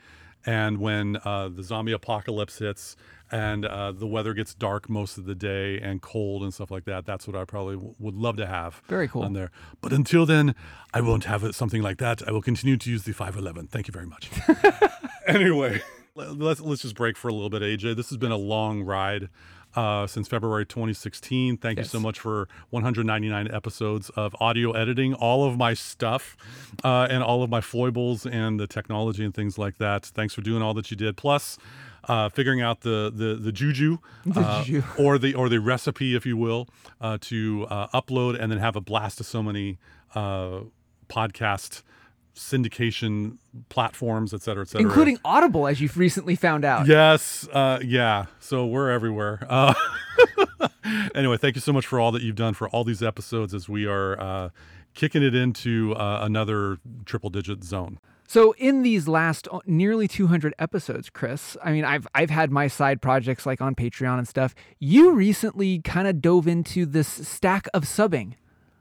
and 0.47 0.79
when 0.79 1.17
uh, 1.25 1.49
the 1.49 1.63
zombie 1.63 1.93
apocalypse 1.93 2.59
hits 2.59 2.97
and 3.31 3.65
uh, 3.65 3.91
the 3.93 4.07
weather 4.07 4.35
gets 4.35 4.55
dark 4.55 4.89
most 4.89 5.17
of 5.19 5.25
the 5.25 5.35
day 5.35 5.81
and 5.81 6.03
cold 6.03 6.43
and 6.43 6.53
stuff 6.53 6.71
like 6.71 6.85
that, 6.85 7.07
that's 7.07 7.27
what 7.27 7.35
I 7.35 7.45
probably 7.45 7.77
w- 7.77 7.95
would 7.99 8.15
love 8.15 8.37
to 8.37 8.47
have. 8.47 8.83
Very 8.87 9.09
cool. 9.09 9.23
on 9.23 9.33
there. 9.33 9.51
But 9.81 9.93
until 9.93 10.27
then, 10.27 10.55
I 10.93 11.01
won't 11.01 11.25
have 11.25 11.55
something 11.55 11.83
like 11.83 11.99
that. 11.99 12.27
I 12.29 12.33
will 12.33 12.43
continue 12.43 12.77
to 12.77 12.91
use 12.91 13.05
the 13.05 13.13
511. 13.13 13.69
Thank 13.69 13.89
you 13.89 13.93
very 13.93 14.07
much. 14.07 14.31
anyway, 15.27 15.83
let's 16.15 16.61
let's 16.61 16.83
just 16.83 16.95
break 16.95 17.17
for 17.17 17.29
a 17.29 17.33
little 17.33 17.51
bit, 17.51 17.63
AJ. 17.63 17.97
This 17.97 18.11
has 18.11 18.19
been 18.19 18.33
a 18.33 18.37
long 18.37 18.83
ride 18.83 19.29
uh, 19.77 20.07
since 20.07 20.29
February 20.29 20.67
2016. 20.67 21.57
Thank 21.57 21.79
you 21.79 21.85
so 21.85 22.01
much 22.01 22.19
for 22.19 22.49
199 22.71 23.51
episodes 23.53 24.11
of 24.11 24.35
audio 24.41 24.73
editing, 24.73 25.15
all 25.15 25.45
of 25.45 25.57
my 25.57 25.75
stuff, 25.75 26.37
uh, 26.83 27.07
and 27.11 27.23
all 27.23 27.43
of 27.43 27.51
my 27.51 27.61
foibles 27.61 28.27
and 28.27 28.59
the 28.59 28.67
technology 28.67 29.25
and 29.25 29.35
things 29.35 29.59
like 29.59 29.79
that. 29.79 30.07
Thanks 30.07 30.35
for 30.35 30.41
doing 30.41 30.63
all 30.63 30.75
that 30.75 30.91
you 30.91 30.97
did. 30.97 31.17
Plus. 31.17 31.59
Uh, 32.07 32.29
figuring 32.29 32.61
out 32.61 32.83
the 32.83 33.11
the 33.15 33.35
the 33.35 33.51
juju, 33.51 33.97
uh, 34.37 34.63
juju. 34.63 34.83
or 34.99 35.17
the 35.17 35.33
or 35.33 35.49
the 35.49 35.59
recipe, 35.59 36.15
if 36.15 36.27
you 36.27 36.37
will, 36.37 36.69
uh, 37.01 37.17
to 37.19 37.67
uh, 37.71 37.87
upload 37.99 38.39
and 38.39 38.53
then 38.53 38.59
have 38.59 38.77
a 38.77 38.81
blast 38.83 39.21
of 39.21 39.27
so 39.27 39.43
many 39.43 39.79
uh, 40.15 40.59
podcast 41.09 41.83
syndication 42.35 43.39
platforms, 43.69 44.35
et 44.35 44.43
cetera, 44.43 44.63
et 44.63 44.69
cetera. 44.69 44.87
Including 44.87 45.19
Audible, 45.25 45.67
as 45.67 45.81
you've 45.81 45.97
recently 45.97 46.37
found 46.37 46.65
out. 46.65 46.87
Yes, 46.87 47.49
uh, 47.53 47.79
yeah. 47.85 48.27
So 48.41 48.67
we're 48.67 48.91
everywhere. 48.91 49.47
Uh, 49.49 49.75
anyway, 51.15 51.37
thank 51.37 51.55
you 51.55 51.61
so 51.61 51.73
much 51.73 51.87
for 51.87 52.01
all 52.01 52.13
that 52.13 52.23
you've 52.23 52.37
done 52.37 52.55
for 52.55 52.69
all 52.69 52.85
these 52.85 53.03
episodes 53.03 53.55
as 53.55 53.69
we 53.69 53.87
are 53.87 54.21
uh, 54.21 54.49
kicking 54.95 55.23
it 55.23 55.35
into 55.35 55.95
uh, 55.95 56.21
another 56.23 56.79
triple 57.05 57.31
digit 57.31 57.65
zone. 57.65 57.99
So 58.27 58.53
in 58.59 58.83
these 58.83 59.07
last 59.07 59.47
uh, 59.53 59.61
nearly 59.67 60.09
200 60.09 60.55
episodes, 60.59 61.11
Chris, 61.11 61.57
I 61.63 61.73
mean, 61.73 61.85
I've 61.85 62.07
I've 62.15 62.31
had 62.31 62.51
my 62.51 62.69
side 62.69 63.03
projects 63.03 63.45
like 63.47 63.61
on 63.61 63.75
Patreon 63.75 64.19
and 64.19 64.27
stuff. 64.27 64.55
You 64.79 65.13
recently 65.13 65.81
kind 65.81 66.09
of 66.09 66.21
dove 66.21 66.49
into 66.49 66.87
this 66.87 67.07
stack 67.07 67.69
of 67.75 67.85
subbing. 67.85 68.35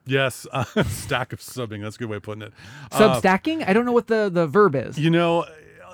Yes, 0.05 0.45
uh, 0.51 0.63
stack 0.83 1.33
of 1.33 1.39
subbing. 1.39 1.81
That's 1.81 1.95
a 1.95 1.99
good 1.99 2.09
way 2.09 2.17
of 2.17 2.23
putting 2.23 2.41
it. 2.41 2.53
Uh, 2.91 3.21
Substacking? 3.21 3.67
I 3.67 3.73
don't 3.73 3.85
know 3.85 3.91
what 3.91 4.07
the, 4.07 4.29
the 4.29 4.47
verb 4.47 4.75
is. 4.75 4.97
You 4.99 5.09
know, 5.09 5.45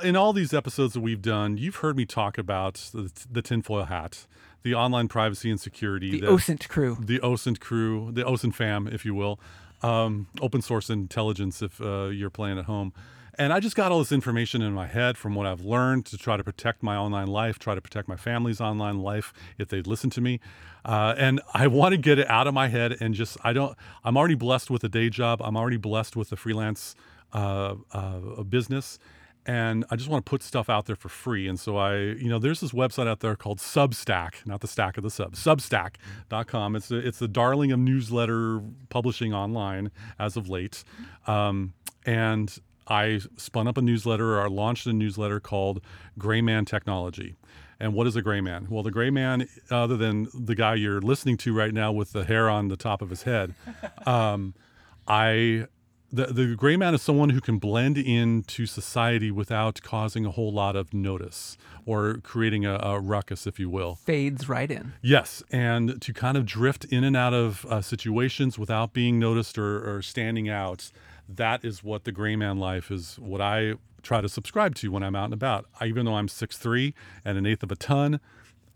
in 0.04 0.16
all 0.16 0.34
these 0.34 0.54
episodes 0.54 0.94
that 0.94 1.02
we've 1.02 1.22
done, 1.22 1.58
you've 1.58 1.78
heard 1.78 1.96
me 1.96 2.06
talk 2.06 2.38
about 2.38 2.76
the, 2.94 3.12
the 3.30 3.42
tinfoil 3.42 3.86
hat, 3.86 4.26
the 4.64 4.74
online 4.74 5.08
privacy 5.08 5.50
and 5.50 5.60
security, 5.60 6.20
the 6.20 6.28
OSINT 6.28 6.68
crew. 6.68 6.98
the 7.00 7.20
OSINT 7.20 7.60
crew, 7.60 8.12
the 8.12 8.24
OSINT 8.24 8.56
fam, 8.56 8.88
if 8.88 9.06
you 9.06 9.14
will, 9.14 9.40
um, 9.82 10.28
open 10.42 10.62
source 10.62 10.90
intelligence 10.90 11.62
if 11.62 11.80
uh, 11.82 12.06
you're 12.06 12.30
playing 12.30 12.58
at 12.58 12.66
home. 12.66 12.94
And 13.40 13.54
I 13.54 13.62
just 13.62 13.78
got 13.78 13.90
all 13.90 14.00
this 14.00 14.12
information 14.12 14.62
in 14.62 14.74
my 14.74 14.86
head 14.86 15.18
from 15.18 15.34
what 15.34 15.48
I've 15.48 15.62
learned 15.62 16.06
to 16.08 16.18
try 16.18 16.36
to 16.36 16.44
protect 16.44 16.84
my 16.84 16.98
online 16.98 17.28
life, 17.28 17.58
try 17.58 17.74
to 17.74 17.80
protect 17.80 18.10
my 18.10 18.18
family's 18.18 18.60
online 18.60 19.00
life 19.00 19.32
if 19.58 19.70
they'd 19.70 19.88
listen 19.88 20.10
to 20.10 20.20
me. 20.20 20.42
Uh, 20.84 21.16
and 21.18 21.40
I 21.54 21.68
want 21.80 21.94
to 21.94 21.98
get 21.98 22.20
it 22.20 22.30
out 22.30 22.48
of 22.48 22.54
my 22.54 22.68
head 22.68 22.98
and 23.00 23.14
just, 23.14 23.38
I 23.42 23.54
don't, 23.54 23.78
I'm 24.04 24.18
already 24.18 24.36
blessed 24.36 24.70
with 24.70 24.84
a 24.84 24.90
day 24.90 25.10
job. 25.10 25.42
I'm 25.42 25.56
already 25.56 25.78
blessed 25.78 26.18
with 26.18 26.34
a 26.34 26.36
freelance 26.36 26.96
uh, 27.32 27.76
uh, 27.94 28.44
business. 28.44 29.00
and 29.46 29.86
I 29.90 29.96
just 29.96 30.10
want 30.10 30.26
to 30.26 30.30
put 30.30 30.44
stuff 30.44 30.70
out 30.70 30.86
there 30.86 30.98
for 30.98 31.08
free. 31.08 31.48
And 31.48 31.58
so 31.58 31.78
I, 31.78 31.96
you 31.96 32.28
know, 32.28 32.40
there's 32.40 32.60
this 32.60 32.74
website 32.74 33.08
out 33.08 33.22
there 33.22 33.38
called 33.38 33.60
Substack, 33.60 34.46
not 34.46 34.60
the 34.60 34.68
stack 34.68 34.98
of 34.98 35.04
the 35.04 35.10
sub, 35.10 35.36
Substack.com. 35.36 36.76
It's 36.76 36.92
a, 36.92 36.98
it's 36.98 37.20
the 37.20 37.30
darling 37.30 37.72
of 37.72 37.80
newsletter 37.80 38.62
publishing 38.90 39.34
online 39.34 39.92
as 40.20 40.36
of 40.36 40.50
late, 40.50 40.84
um, 41.26 41.74
and 42.06 42.60
I 42.90 43.22
spun 43.38 43.68
up 43.68 43.78
a 43.78 43.82
newsletter 43.82 44.40
or 44.40 44.50
launched 44.50 44.88
a 44.88 44.94
newsletter 44.94 45.40
called 45.40 45.82
Gray 46.18 46.42
Man 46.42 46.66
Technology. 46.66 47.36
And 47.80 47.94
what 47.94 48.08
is 48.08 48.16
a 48.16 48.22
gray 48.22 48.42
man? 48.42 48.68
Well, 48.70 48.84
the 48.84 48.92
gray 48.92 49.10
man, 49.10 49.48
other 49.72 49.96
than 49.96 50.28
the 50.34 50.56
guy 50.56 50.76
you're 50.76 51.00
listening 51.00 51.38
to 51.38 51.54
right 51.56 51.74
now 51.74 51.92
with 51.94 52.12
the 52.12 52.26
hair 52.26 52.50
on 52.50 52.68
the 52.68 52.76
top 52.76 53.02
of 53.02 53.10
his 53.10 53.24
head, 53.24 53.56
um, 54.06 54.54
I 55.08 55.68
the 56.12 56.28
the 56.28 56.56
gray 56.56 56.76
man 56.76 56.94
is 56.94 57.02
someone 57.02 57.30
who 57.30 57.40
can 57.42 57.58
blend 57.58 57.98
into 57.98 58.66
society 58.66 59.32
without 59.32 59.82
causing 59.82 60.26
a 60.26 60.32
whole 60.32 60.52
lot 60.52 60.76
of 60.76 60.94
notice 60.94 61.58
or 61.86 62.16
creating 62.24 62.66
a, 62.66 62.80
a 62.82 63.00
ruckus, 63.00 63.48
if 63.48 63.60
you 63.60 63.70
will. 63.70 63.96
Fades 63.96 64.50
right 64.50 64.70
in. 64.70 64.94
Yes, 65.02 65.44
and 65.52 66.02
to 66.02 66.14
kind 66.14 66.38
of 66.38 66.46
drift 66.46 66.86
in 66.86 67.04
and 67.04 67.16
out 67.16 67.34
of 67.34 67.66
uh, 67.66 67.82
situations 67.82 68.60
without 68.60 68.94
being 68.94 69.20
noticed 69.20 69.58
or, 69.58 69.98
or 69.98 70.02
standing 70.02 70.50
out. 70.50 70.92
That 71.36 71.64
is 71.64 71.84
what 71.84 72.06
the 72.06 72.12
gray 72.12 72.36
man 72.36 72.58
life 72.58 72.90
is. 72.90 73.18
What 73.20 73.42
I 73.42 73.76
try 74.02 74.22
to 74.22 74.30
subscribe 74.30 74.76
to 74.76 74.92
when 74.92 75.04
I'm 75.04 75.16
out 75.16 75.26
and 75.26 75.34
about. 75.34 75.66
I, 75.80 75.86
even 75.86 76.06
though 76.06 76.16
I'm 76.16 76.28
6'3 76.28 76.94
and 77.24 77.38
an 77.38 77.46
eighth 77.46 77.64
of 77.64 77.72
a 77.72 77.76
ton 77.76 78.20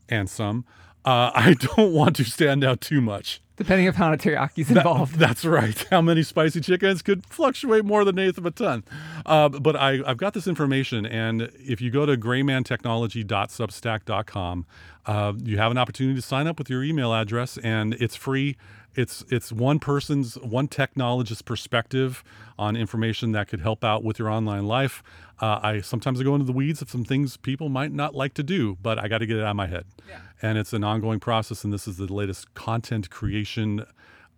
and 0.08 0.30
some, 0.30 0.66
uh, 1.06 1.32
I 1.36 1.54
don't 1.54 1.94
want 1.94 2.16
to 2.18 2.24
stand 2.24 2.64
out 2.64 2.82
too 2.82 3.02
much. 3.02 3.42
Depending 3.56 3.88
on 3.88 3.94
how 3.94 4.16
teriyaki 4.16 4.68
involved. 4.68 5.14
That, 5.14 5.28
that's 5.28 5.46
right. 5.46 5.86
How 5.92 6.02
many 6.02 6.24
spicy 6.24 6.60
chickens 6.60 7.04
could 7.04 7.24
fluctuate 7.28 7.86
more 7.86 8.04
than 8.04 8.18
an 8.18 8.28
eighth 8.28 8.40
of 8.40 8.48
a 8.48 8.52
ton. 8.52 8.84
Uh, 9.28 9.48
but 9.48 9.76
I, 9.76 10.00
I've 10.08 10.18
got 10.18 10.34
this 10.34 10.48
information, 10.48 11.06
and 11.06 11.52
if 11.60 11.80
you 11.80 11.92
go 11.92 12.08
to 12.08 12.18
graymantechnology.substack.com, 12.18 14.66
uh, 15.06 15.34
you 15.44 15.58
have 15.58 15.70
an 15.70 15.78
opportunity 15.78 16.16
to 16.16 16.22
sign 16.24 16.48
up 16.48 16.58
with 16.58 16.68
your 16.68 16.84
email 16.84 17.14
address, 17.14 17.60
and 17.60 17.94
it's 17.96 18.16
free. 18.16 18.58
It's 18.96 19.24
it's 19.30 19.52
one 19.52 19.80
person's 19.80 20.36
one 20.40 20.68
technologist's 20.68 21.42
perspective 21.42 22.24
on 22.60 22.76
information 22.76 23.32
that 23.32 23.48
could 23.48 23.62
help 23.62 23.84
out 23.84 24.04
with 24.04 24.20
your 24.20 24.30
online 24.30 24.66
life. 24.68 25.02
Uh, 25.42 25.60
I 25.64 25.82
sometimes 25.82 26.22
I 26.22 26.24
go 26.24 26.36
into 26.36 26.46
the 26.46 26.52
weeds 26.54 26.82
of 26.82 26.90
some 26.90 27.04
things 27.04 27.38
people 27.38 27.70
might 27.70 27.92
not 27.92 28.14
like 28.14 28.34
to 28.36 28.44
do, 28.44 28.78
but 28.82 29.00
I 29.00 29.08
got 29.08 29.18
to 29.20 29.26
get 29.26 29.38
it 29.38 29.44
out 29.44 29.50
of 29.52 29.56
my 29.56 29.68
head. 29.68 29.86
Yeah. 30.08 30.20
And 30.42 30.58
it's 30.58 30.74
an 30.74 30.84
ongoing 30.84 31.20
process, 31.20 31.64
and 31.64 31.74
this 31.74 31.88
is 31.88 31.98
the 31.98 32.12
latest 32.14 32.54
content 32.54 33.10
creation 33.10 33.86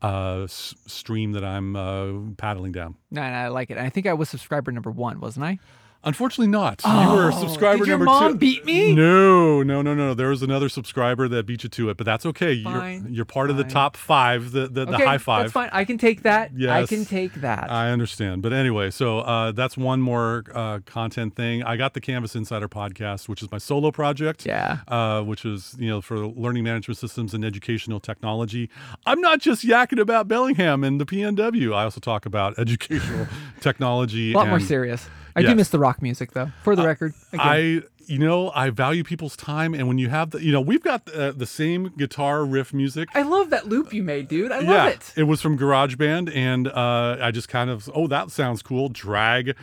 uh, 0.02 0.44
s- 0.44 0.76
stream 0.88 1.32
that 1.34 1.44
I'm 1.44 1.76
uh, 1.76 2.32
paddling 2.38 2.72
down. 2.72 2.96
No, 3.12 3.22
no, 3.22 3.28
I 3.28 3.48
like 3.50 3.70
it. 3.72 3.78
I 3.78 3.90
think 3.90 4.06
I 4.08 4.14
was 4.14 4.30
subscriber 4.30 4.72
number 4.72 4.92
one, 4.92 5.20
wasn't 5.20 5.46
I? 5.46 5.60
Unfortunately, 6.06 6.52
not. 6.52 6.82
Oh, 6.86 7.02
you 7.02 7.24
were 7.24 7.32
subscriber 7.32 7.80
did 7.80 7.88
your 7.88 7.98
number 7.98 8.06
mom 8.06 8.32
two. 8.34 8.38
beat 8.38 8.66
me? 8.66 8.94
No, 8.94 9.64
no, 9.64 9.82
no, 9.82 9.94
no. 9.94 10.14
There 10.14 10.30
was 10.30 10.44
another 10.44 10.70
subscriber 10.70 11.28
that 11.28 11.46
beat 11.46 11.64
you 11.64 11.70
to 11.70 11.90
it, 11.90 11.98
but 11.98 12.06
that's 12.06 12.26
okay. 12.28 12.64
Fine, 12.64 13.04
you're 13.04 13.12
you're 13.12 13.26
part 13.26 13.50
of 13.50 13.58
the 13.58 13.64
top 13.64 13.98
five, 13.98 14.52
the 14.52 14.68
the, 14.68 14.86
the 14.86 14.98
high 14.98 15.18
five. 15.18 15.44
That's 15.46 15.54
fine. 15.54 15.70
I 15.74 15.84
can 15.84 15.98
take 15.98 16.22
that. 16.22 16.52
Yes, 16.56 16.72
I 16.72 16.86
can 16.86 17.06
take 17.06 17.34
that. 17.36 17.72
I 17.72 17.90
understand. 17.90 18.42
But 18.42 18.54
anyway, 18.54 18.92
so 18.92 19.20
uh, 19.20 19.52
that's 19.52 19.76
one 19.78 20.00
more 20.02 20.44
uh, 20.54 20.80
content 20.86 21.36
thing. 21.36 21.64
I 21.64 21.76
got 21.76 21.94
the 21.96 22.02
Canvas 22.02 22.36
Insider 22.36 22.70
podcast, 22.70 23.28
which 23.28 23.42
is 23.42 23.52
my 23.52 23.58
solo 23.58 23.92
project. 23.92 24.46
Yeah. 24.46 24.80
Uh, 24.88 25.22
which 25.24 25.44
is, 25.46 25.76
you 25.80 25.90
know, 25.90 26.02
for 26.02 26.20
learning 26.20 26.64
management 26.64 26.98
systems 26.98 27.34
and 27.34 27.44
educational 27.44 28.00
technology. 28.00 28.70
I'm 29.06 29.22
not 29.22 29.40
just 29.40 29.66
yakking 29.66 30.00
about 30.00 30.28
Bellingham 30.28 30.84
and 30.84 31.02
the 31.02 31.06
PNW. 31.06 31.74
I 31.74 31.84
also 31.84 32.00
talk 32.00 32.26
about 32.26 32.58
educational 32.60 33.28
technology. 33.62 34.34
a 34.34 34.38
lot 34.38 34.48
more 34.50 34.60
serious. 34.60 35.10
I 35.36 35.42
do 35.44 35.56
miss 35.56 35.70
the 35.70 35.80
rock 35.80 36.02
music, 36.02 36.32
though. 36.32 36.52
For 36.64 36.76
the 36.76 36.86
record, 36.86 37.14
Again. 37.34 37.46
I, 37.46 37.82
you 38.08 38.20
know, 38.20 38.52
I 38.56 38.70
value 38.70 39.04
people's 39.04 39.36
time. 39.36 39.74
And 39.74 39.88
when 39.88 39.98
you 39.98 40.10
have 40.10 40.32
the, 40.32 40.42
you 40.44 40.52
know, 40.52 40.62
we've 40.62 40.84
got 40.84 41.10
uh, 41.10 41.32
the 41.32 41.46
same 41.46 41.90
guitar 41.98 42.46
riff 42.46 42.74
music. 42.74 43.10
I 43.14 43.24
love 43.24 43.50
that 43.50 43.68
loop 43.68 43.94
you 43.94 44.04
made, 44.04 44.28
dude. 44.28 44.52
I 44.52 44.60
love 44.60 44.68
yeah, 44.68 44.96
it. 45.16 45.24
was 45.24 45.42
from 45.42 45.58
GarageBand, 45.58 46.34
and 46.36 46.68
uh, 46.68 47.18
I 47.20 47.32
just 47.32 47.50
kind 47.50 47.70
of, 47.70 47.90
oh, 47.94 48.08
that 48.08 48.32
sounds 48.32 48.62
cool. 48.62 48.90
Drag. 48.90 49.56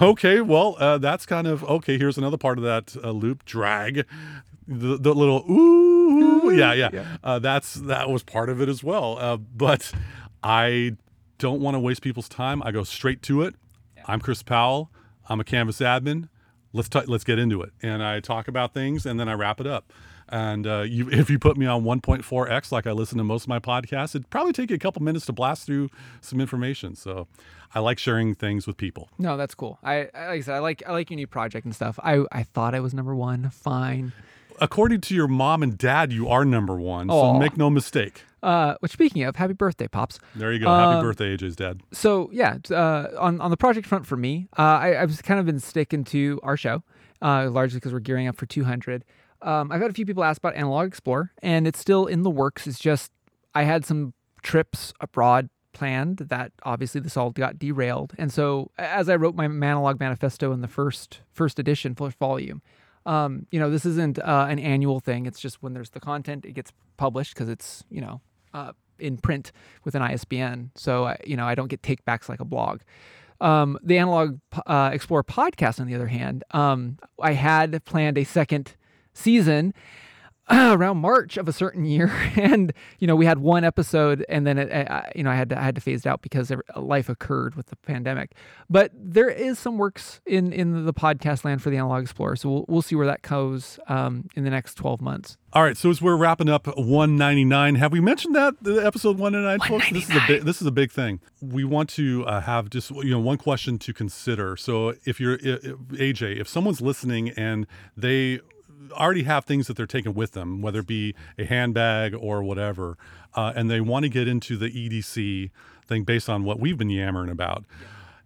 Okay, 0.00 0.40
well, 0.40 0.76
uh, 0.78 0.98
that's 0.98 1.26
kind 1.26 1.46
of 1.46 1.62
okay. 1.64 1.98
Here's 1.98 2.18
another 2.18 2.38
part 2.38 2.58
of 2.58 2.64
that 2.64 2.96
uh, 3.02 3.10
loop. 3.10 3.44
Drag. 3.44 4.06
The, 4.68 4.96
the 4.96 5.12
little 5.12 5.44
ooh, 5.50 6.52
yeah, 6.54 6.72
yeah. 6.72 6.90
Yeah. 6.92 7.16
Uh, 7.22 7.38
that's 7.40 7.74
that 7.74 8.08
was 8.08 8.22
part 8.22 8.48
of 8.48 8.60
it 8.60 8.68
as 8.68 8.84
well. 8.84 9.18
Uh, 9.18 9.36
but 9.36 9.92
I 10.42 10.96
don't 11.38 11.60
want 11.60 11.74
to 11.74 11.80
waste 11.80 12.00
people's 12.00 12.28
time. 12.28 12.62
I 12.62 12.70
go 12.70 12.84
straight 12.84 13.22
to 13.22 13.42
it. 13.42 13.56
I'm 14.06 14.20
Chris 14.20 14.42
Powell. 14.42 14.90
I'm 15.28 15.40
a 15.40 15.44
Canvas 15.44 15.78
admin. 15.78 16.28
Let's 16.72 16.88
t- 16.88 17.02
let's 17.06 17.24
get 17.24 17.38
into 17.38 17.60
it. 17.62 17.72
And 17.82 18.02
I 18.02 18.20
talk 18.20 18.48
about 18.48 18.72
things, 18.72 19.04
and 19.04 19.20
then 19.20 19.28
I 19.28 19.34
wrap 19.34 19.60
it 19.60 19.66
up. 19.66 19.92
And 20.28 20.66
uh, 20.66 20.80
you, 20.80 21.08
if 21.12 21.28
you 21.28 21.38
put 21.38 21.56
me 21.56 21.66
on 21.66 21.84
1.4x, 21.84 22.72
like 22.72 22.86
I 22.86 22.92
listen 22.92 23.18
to 23.18 23.24
most 23.24 23.44
of 23.44 23.48
my 23.48 23.58
podcasts, 23.58 24.14
it'd 24.14 24.30
probably 24.30 24.52
take 24.52 24.70
you 24.70 24.76
a 24.76 24.78
couple 24.78 25.02
minutes 25.02 25.26
to 25.26 25.32
blast 25.32 25.66
through 25.66 25.90
some 26.20 26.40
information. 26.40 26.96
So 26.96 27.28
I 27.74 27.80
like 27.80 27.98
sharing 27.98 28.34
things 28.34 28.66
with 28.66 28.76
people. 28.76 29.10
No, 29.18 29.36
that's 29.36 29.54
cool. 29.54 29.78
I, 29.82 30.02
like 30.14 30.14
I 30.14 30.40
said, 30.40 30.54
I 30.54 30.58
like 30.60 30.82
I 30.86 30.92
like 30.92 31.10
your 31.10 31.16
new 31.16 31.26
project 31.26 31.64
and 31.66 31.74
stuff. 31.74 31.98
I 32.02 32.24
I 32.32 32.42
thought 32.42 32.74
I 32.74 32.80
was 32.80 32.94
number 32.94 33.14
one. 33.14 33.50
Fine. 33.50 34.12
According 34.60 35.00
to 35.02 35.14
your 35.14 35.28
mom 35.28 35.62
and 35.62 35.76
dad, 35.78 36.12
you 36.12 36.28
are 36.28 36.44
number 36.44 36.74
one. 36.76 37.08
So 37.08 37.14
Aw. 37.14 37.38
make 37.38 37.56
no 37.56 37.70
mistake. 37.70 38.22
Uh, 38.42 38.74
which 38.80 38.90
speaking 38.92 39.22
of, 39.22 39.36
happy 39.36 39.52
birthday, 39.52 39.86
pops. 39.86 40.18
There 40.34 40.52
you 40.52 40.58
go. 40.58 40.66
Happy 40.66 40.96
Um, 40.96 41.02
birthday, 41.04 41.36
AJ's 41.36 41.54
dad. 41.56 41.80
So 41.92 42.28
yeah, 42.32 42.58
t- 42.62 42.74
uh, 42.74 43.08
on 43.18 43.40
on 43.40 43.50
the 43.50 43.56
project 43.56 43.86
front 43.86 44.06
for 44.06 44.16
me, 44.16 44.48
uh, 44.58 44.62
I, 44.62 45.00
I've 45.00 45.22
kind 45.22 45.38
of 45.38 45.46
been 45.46 45.60
sticking 45.60 46.02
to 46.04 46.40
our 46.42 46.56
show, 46.56 46.82
uh, 47.20 47.48
largely 47.50 47.78
because 47.78 47.92
we're 47.92 48.00
gearing 48.00 48.26
up 48.26 48.36
for 48.36 48.46
200. 48.46 49.04
Um, 49.42 49.70
I've 49.72 49.80
had 49.80 49.90
a 49.90 49.94
few 49.94 50.06
people 50.06 50.24
ask 50.24 50.38
about 50.40 50.54
Analog 50.56 50.88
Explorer, 50.88 51.32
and 51.42 51.66
it's 51.68 51.78
still 51.78 52.06
in 52.06 52.22
the 52.22 52.30
works. 52.30 52.66
It's 52.66 52.78
just 52.80 53.12
I 53.54 53.62
had 53.64 53.84
some 53.84 54.12
trips 54.42 54.92
abroad 55.00 55.48
planned 55.72 56.18
that 56.18 56.52
obviously 56.64 57.00
this 57.00 57.16
all 57.16 57.30
got 57.30 57.58
derailed, 57.60 58.12
and 58.18 58.32
so 58.32 58.70
a- 58.76 58.82
as 58.82 59.08
I 59.08 59.14
wrote 59.16 59.34
my 59.36 59.46
Manalog 59.46 60.00
Manifesto 60.00 60.52
in 60.52 60.62
the 60.62 60.68
first 60.68 61.20
first 61.32 61.60
edition, 61.60 61.94
first 61.94 62.18
volume. 62.18 62.60
Um, 63.04 63.46
you 63.50 63.58
know, 63.58 63.70
this 63.70 63.84
isn't 63.84 64.18
uh, 64.18 64.46
an 64.48 64.58
annual 64.58 65.00
thing. 65.00 65.26
It's 65.26 65.40
just 65.40 65.62
when 65.62 65.74
there's 65.74 65.90
the 65.90 66.00
content, 66.00 66.44
it 66.44 66.52
gets 66.52 66.72
published 66.96 67.34
because 67.34 67.48
it's 67.48 67.84
you 67.90 68.00
know 68.00 68.20
uh, 68.54 68.72
in 68.98 69.16
print 69.16 69.52
with 69.84 69.94
an 69.94 70.02
ISBN. 70.02 70.70
So 70.76 71.06
I, 71.06 71.18
you 71.24 71.36
know, 71.36 71.46
I 71.46 71.54
don't 71.54 71.68
get 71.68 71.82
takebacks 71.82 72.28
like 72.28 72.40
a 72.40 72.44
blog. 72.44 72.80
Um, 73.40 73.76
the 73.82 73.98
Analog 73.98 74.38
uh, 74.66 74.90
Explorer 74.92 75.24
podcast, 75.24 75.80
on 75.80 75.88
the 75.88 75.96
other 75.96 76.06
hand, 76.06 76.44
um, 76.52 76.98
I 77.20 77.32
had 77.32 77.84
planned 77.84 78.16
a 78.16 78.24
second 78.24 78.76
season 79.14 79.74
around 80.50 80.98
March 80.98 81.36
of 81.36 81.48
a 81.48 81.52
certain 81.52 81.84
year, 81.84 82.08
and 82.36 82.72
you 82.98 83.06
know 83.06 83.14
we 83.16 83.26
had 83.26 83.38
one 83.38 83.64
episode, 83.64 84.24
and 84.28 84.46
then 84.46 84.58
it, 84.58 84.70
uh, 84.90 85.02
you 85.14 85.22
know 85.22 85.30
I 85.30 85.36
had 85.36 85.48
to 85.50 85.58
I 85.58 85.62
had 85.62 85.74
to 85.76 85.80
phase 85.80 86.04
it 86.04 86.08
out 86.08 86.20
because 86.22 86.52
life 86.76 87.08
occurred 87.08 87.54
with 87.54 87.66
the 87.66 87.76
pandemic. 87.76 88.32
But 88.68 88.90
there 88.94 89.28
is 89.30 89.58
some 89.58 89.78
works 89.78 90.20
in 90.26 90.52
in 90.52 90.84
the 90.84 90.94
podcast 90.94 91.44
land 91.44 91.62
for 91.62 91.70
the 91.70 91.76
Analog 91.76 92.02
Explorer, 92.02 92.36
so 92.36 92.48
we'll 92.50 92.64
we'll 92.68 92.82
see 92.82 92.94
where 92.96 93.06
that 93.06 93.22
goes 93.22 93.78
um, 93.88 94.28
in 94.34 94.44
the 94.44 94.50
next 94.50 94.74
twelve 94.74 95.00
months. 95.00 95.36
All 95.54 95.62
right, 95.62 95.76
so 95.76 95.90
as 95.90 96.00
we're 96.00 96.16
wrapping 96.16 96.48
up 96.48 96.66
199, 96.66 97.74
have 97.74 97.92
we 97.92 98.00
mentioned 98.00 98.34
that 98.34 98.54
the 98.62 98.76
episode 98.86 99.18
199, 99.18 99.68
folks? 99.68 99.90
This 99.92 100.08
is 100.08 100.16
a 100.16 100.26
big 100.26 100.42
this 100.44 100.60
is 100.62 100.66
a 100.66 100.70
big 100.72 100.90
thing. 100.90 101.20
We 101.42 101.62
want 101.64 101.90
to 101.90 102.24
uh, 102.26 102.40
have 102.40 102.70
just 102.70 102.90
you 102.90 103.10
know 103.10 103.20
one 103.20 103.36
question 103.36 103.78
to 103.80 103.92
consider. 103.92 104.56
So 104.56 104.94
if 105.04 105.20
you're 105.20 105.34
i- 105.34 105.58
i- 105.62 106.12
AJ, 106.12 106.40
if 106.40 106.48
someone's 106.48 106.80
listening 106.80 107.30
and 107.30 107.66
they 107.96 108.40
already 108.92 109.22
have 109.24 109.44
things 109.44 109.66
that 109.66 109.76
they're 109.76 109.86
taking 109.86 110.14
with 110.14 110.32
them, 110.32 110.62
whether 110.62 110.80
it 110.80 110.86
be 110.86 111.14
a 111.38 111.44
handbag 111.44 112.14
or 112.14 112.42
whatever, 112.42 112.96
uh, 113.34 113.52
and 113.54 113.70
they 113.70 113.80
want 113.80 114.04
to 114.04 114.08
get 114.08 114.28
into 114.28 114.56
the 114.56 114.68
EDC 114.68 115.50
thing 115.86 116.04
based 116.04 116.28
on 116.28 116.44
what 116.44 116.58
we've 116.58 116.78
been 116.78 116.90
yammering 116.90 117.30
about, 117.30 117.64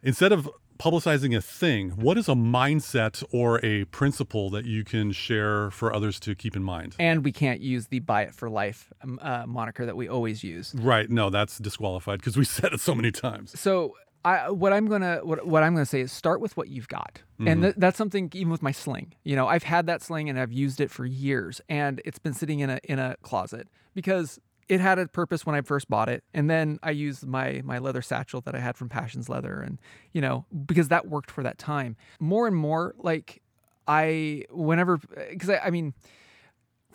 instead 0.03 0.33
of 0.33 0.49
publicizing 0.79 1.37
a 1.37 1.41
thing, 1.41 1.91
what 1.91 2.19
is 2.19 2.29
a 2.29 2.35
mindset 2.35 3.25
or 3.33 3.65
a 3.65 3.85
principle 3.87 4.51
that 4.51 4.65
you 4.65 4.85
can 4.85 5.13
share 5.13 5.71
for 5.71 5.93
others 5.95 6.21
to 6.21 6.35
keep 6.35 6.55
in 6.55 6.63
mind? 6.63 6.95
And 6.99 7.25
we 7.25 7.33
can't 7.33 7.61
use 7.61 7.87
the 7.89 8.01
"buy 8.01 8.23
it 8.23 8.35
for 8.35 8.51
life" 8.51 8.93
um, 9.03 9.19
uh, 9.23 9.47
moniker 9.47 9.87
that 9.87 9.97
we 9.97 10.09
always 10.09 10.45
use. 10.45 10.75
Right. 10.75 11.09
No, 11.09 11.31
that's 11.31 11.59
disqualified 11.59 12.19
because 12.21 12.37
we 12.37 12.45
said 12.45 12.73
it 12.73 12.81
so 12.81 12.95
many 12.95 13.11
times. 13.11 13.59
So 13.59 13.95
I, 14.27 14.51
what 14.51 14.73
I'm 14.73 14.87
gonna 14.87 15.21
what, 15.23 15.47
what 15.47 15.63
I'm 15.63 15.73
gonna 15.75 15.87
say 15.87 16.01
is 16.01 16.11
start 16.11 16.41
with 16.41 16.57
what 16.57 16.69
you've 16.69 16.89
got, 16.89 17.23
and 17.39 17.49
mm-hmm. 17.49 17.63
th- 17.63 17.75
that's 17.79 17.97
something 17.97 18.29
even 18.35 18.51
with 18.51 18.61
my 18.61 18.73
sling. 18.73 19.15
You 19.23 19.37
know, 19.37 19.47
I've 19.47 19.63
had 19.63 19.87
that 19.87 20.03
sling 20.03 20.29
and 20.29 20.37
I've 20.37 20.51
used 20.51 20.81
it 20.81 20.91
for 20.91 21.07
years, 21.07 21.61
and 21.69 22.03
it's 22.05 22.19
been 22.19 22.33
sitting 22.33 22.59
in 22.59 22.69
a 22.69 22.81
in 22.83 22.99
a 22.99 23.17
closet 23.23 23.69
because 23.95 24.41
it 24.69 24.81
had 24.81 24.99
a 24.99 25.07
purpose 25.07 25.47
when 25.47 25.55
I 25.55 25.61
first 25.61 25.89
bought 25.89 26.09
it, 26.09 26.25
and 26.35 26.51
then 26.51 26.81
I 26.83 26.91
used 26.91 27.25
my 27.25 27.63
my 27.65 27.79
leather 27.79 28.03
satchel 28.03 28.41
that 28.41 28.57
I 28.57 28.59
had 28.59 28.77
from 28.77 28.89
Passions 28.89 29.29
Leather, 29.29 29.61
and 29.61 29.79
you 30.13 30.21
know 30.21 30.45
because 30.67 30.89
that 30.89 31.07
worked 31.07 31.31
for 31.31 31.45
that 31.45 31.57
time. 31.57 31.95
More 32.19 32.49
and 32.49 32.57
more, 32.57 32.97
like 32.99 33.43
I 33.87 34.43
whenever 34.51 34.99
because 35.31 35.51
I, 35.51 35.59
I 35.59 35.71
mean 35.71 35.95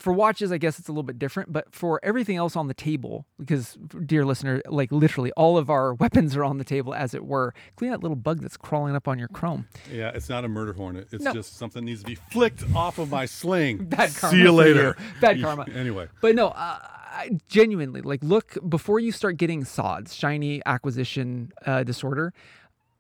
for 0.02 0.12
watches, 0.14 0.52
I 0.52 0.58
guess 0.58 0.80
it's 0.80 0.88
a 0.88 0.92
little 0.92 1.04
bit 1.04 1.20
different, 1.20 1.54
but 1.54 1.74
for 1.74 2.00
everything 2.04 2.36
else 2.36 2.56
on 2.56 2.68
the 2.68 2.74
table, 2.74 3.26
because 3.40 3.78
dear 4.06 4.26
listener, 4.26 4.62
like 4.68 4.92
literally 4.92 5.32
all 5.38 5.58
of 5.58 5.70
our 5.70 5.94
weapons 6.04 6.36
are 6.36 6.44
on 6.44 6.58
the 6.58 6.64
table, 6.64 6.94
as 6.94 7.14
it 7.14 7.26
were. 7.26 7.54
Clean 7.76 7.92
that 7.92 8.02
little 8.02 8.16
bug 8.16 8.42
that's 8.42 8.58
crawling 8.58 8.96
up 8.96 9.08
on 9.08 9.20
your 9.20 9.28
chrome. 9.28 9.68
Yeah, 9.92 10.10
it's 10.14 10.30
not 10.30 10.44
a 10.44 10.48
murder 10.48 10.74
hornet. 10.74 11.08
It's 11.12 11.24
No. 11.24 11.34
just 11.34 11.58
something 11.58 11.86
needs 11.86 12.02
to 12.02 12.08
be 12.08 12.16
flicked 12.16 12.64
off 12.76 12.98
of 13.00 13.10
my 13.12 13.26
sling. 13.26 13.78
Bad 13.86 14.14
karma. 14.16 14.36
See 14.36 14.42
you 14.42 14.52
later. 14.52 14.96
Bad 15.22 15.42
karma. 15.42 15.66
Anyway, 15.76 16.08
But 16.22 16.36
no, 16.36 16.48
uh, 16.50 16.80
I- 17.14 17.40
genuinely, 17.48 18.02
like 18.02 18.24
look 18.24 18.58
before 18.68 19.00
you 19.00 19.12
start 19.12 19.38
getting 19.38 19.64
SODs, 19.64 20.14
shiny 20.16 20.62
acquisition 20.66 21.52
uh, 21.66 21.84
disorder, 21.84 22.34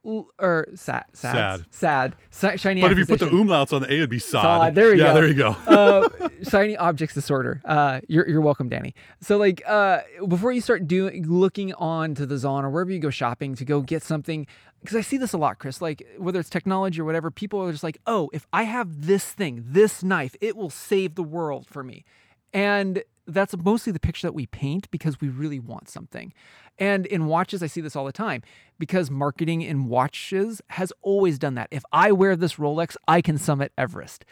or 0.04 0.68
sad, 0.74 1.06
sad, 1.14 1.66
sad, 1.70 2.16
Sa- 2.32 2.56
shiny. 2.56 2.82
but 2.82 2.92
if 2.92 2.98
you 2.98 3.06
put 3.06 3.20
the 3.20 3.28
umlauts 3.28 3.72
on 3.72 3.82
the 3.82 3.88
A, 3.92 3.98
it'd 3.98 4.10
be 4.10 4.18
sod. 4.20 4.42
Sod, 4.44 4.76
there 4.76 4.96
you 4.96 5.02
yeah, 5.02 5.10
go. 5.10 5.14
there 5.14 5.28
you 5.28 5.34
go. 5.36 5.50
uh, 5.68 6.10
shiny 6.50 6.76
objects 6.76 7.14
disorder. 7.14 7.62
Uh, 7.64 8.02
you're 8.08 8.28
you're 8.28 8.42
welcome, 8.42 8.68
Danny. 8.70 8.96
So 9.22 9.38
like, 9.38 9.62
uh, 9.68 10.00
before 10.28 10.52
you 10.52 10.62
start 10.62 10.88
doing 10.88 11.28
looking 11.28 11.74
on 11.76 12.16
to 12.16 12.26
the 12.26 12.38
Zon 12.38 12.66
or 12.66 12.70
wherever 12.70 12.92
you 12.92 13.00
go 13.00 13.10
shopping 13.12 13.56
to 13.56 13.66
go 13.66 13.82
get 13.82 14.02
something, 14.02 14.48
because 14.82 14.98
I 14.98 15.02
see 15.02 15.18
this 15.18 15.34
a 15.34 15.38
lot, 15.38 15.60
Chris. 15.60 15.82
Like 15.82 16.04
whether 16.18 16.40
it's 16.40 16.50
technology 16.50 17.00
or 17.00 17.06
whatever, 17.06 17.30
people 17.30 17.62
are 17.62 17.72
just 17.72 17.84
like, 17.84 18.00
oh, 18.08 18.30
if 18.34 18.48
I 18.52 18.64
have 18.64 19.06
this 19.06 19.26
thing, 19.26 19.64
this 19.68 20.04
knife, 20.04 20.36
it 20.42 20.56
will 20.58 20.72
save 20.72 21.14
the 21.16 21.24
world 21.24 21.68
for 21.68 21.84
me, 21.84 22.06
and 22.54 23.04
that's 23.34 23.56
mostly 23.58 23.92
the 23.92 24.00
picture 24.00 24.28
that 24.28 24.34
we 24.34 24.46
paint 24.46 24.90
because 24.92 25.20
we 25.22 25.30
really 25.30 25.60
want 25.60 25.90
something. 25.90 26.34
And 26.78 27.06
in 27.06 27.26
watches, 27.26 27.62
I 27.62 27.68
see 27.68 27.82
this 27.82 27.96
all 27.96 28.06
the 28.06 28.12
time 28.12 28.42
because 28.80 29.12
marketing 29.12 29.62
in 29.62 29.88
watches 29.88 30.62
has 30.72 30.94
always 31.02 31.38
done 31.38 31.56
that. 31.56 31.68
If 31.72 31.84
I 31.92 32.12
wear 32.12 32.36
this 32.36 32.56
Rolex, 32.56 32.96
I 33.08 33.22
can 33.22 33.38
summit 33.38 33.72
Everest. 33.78 34.26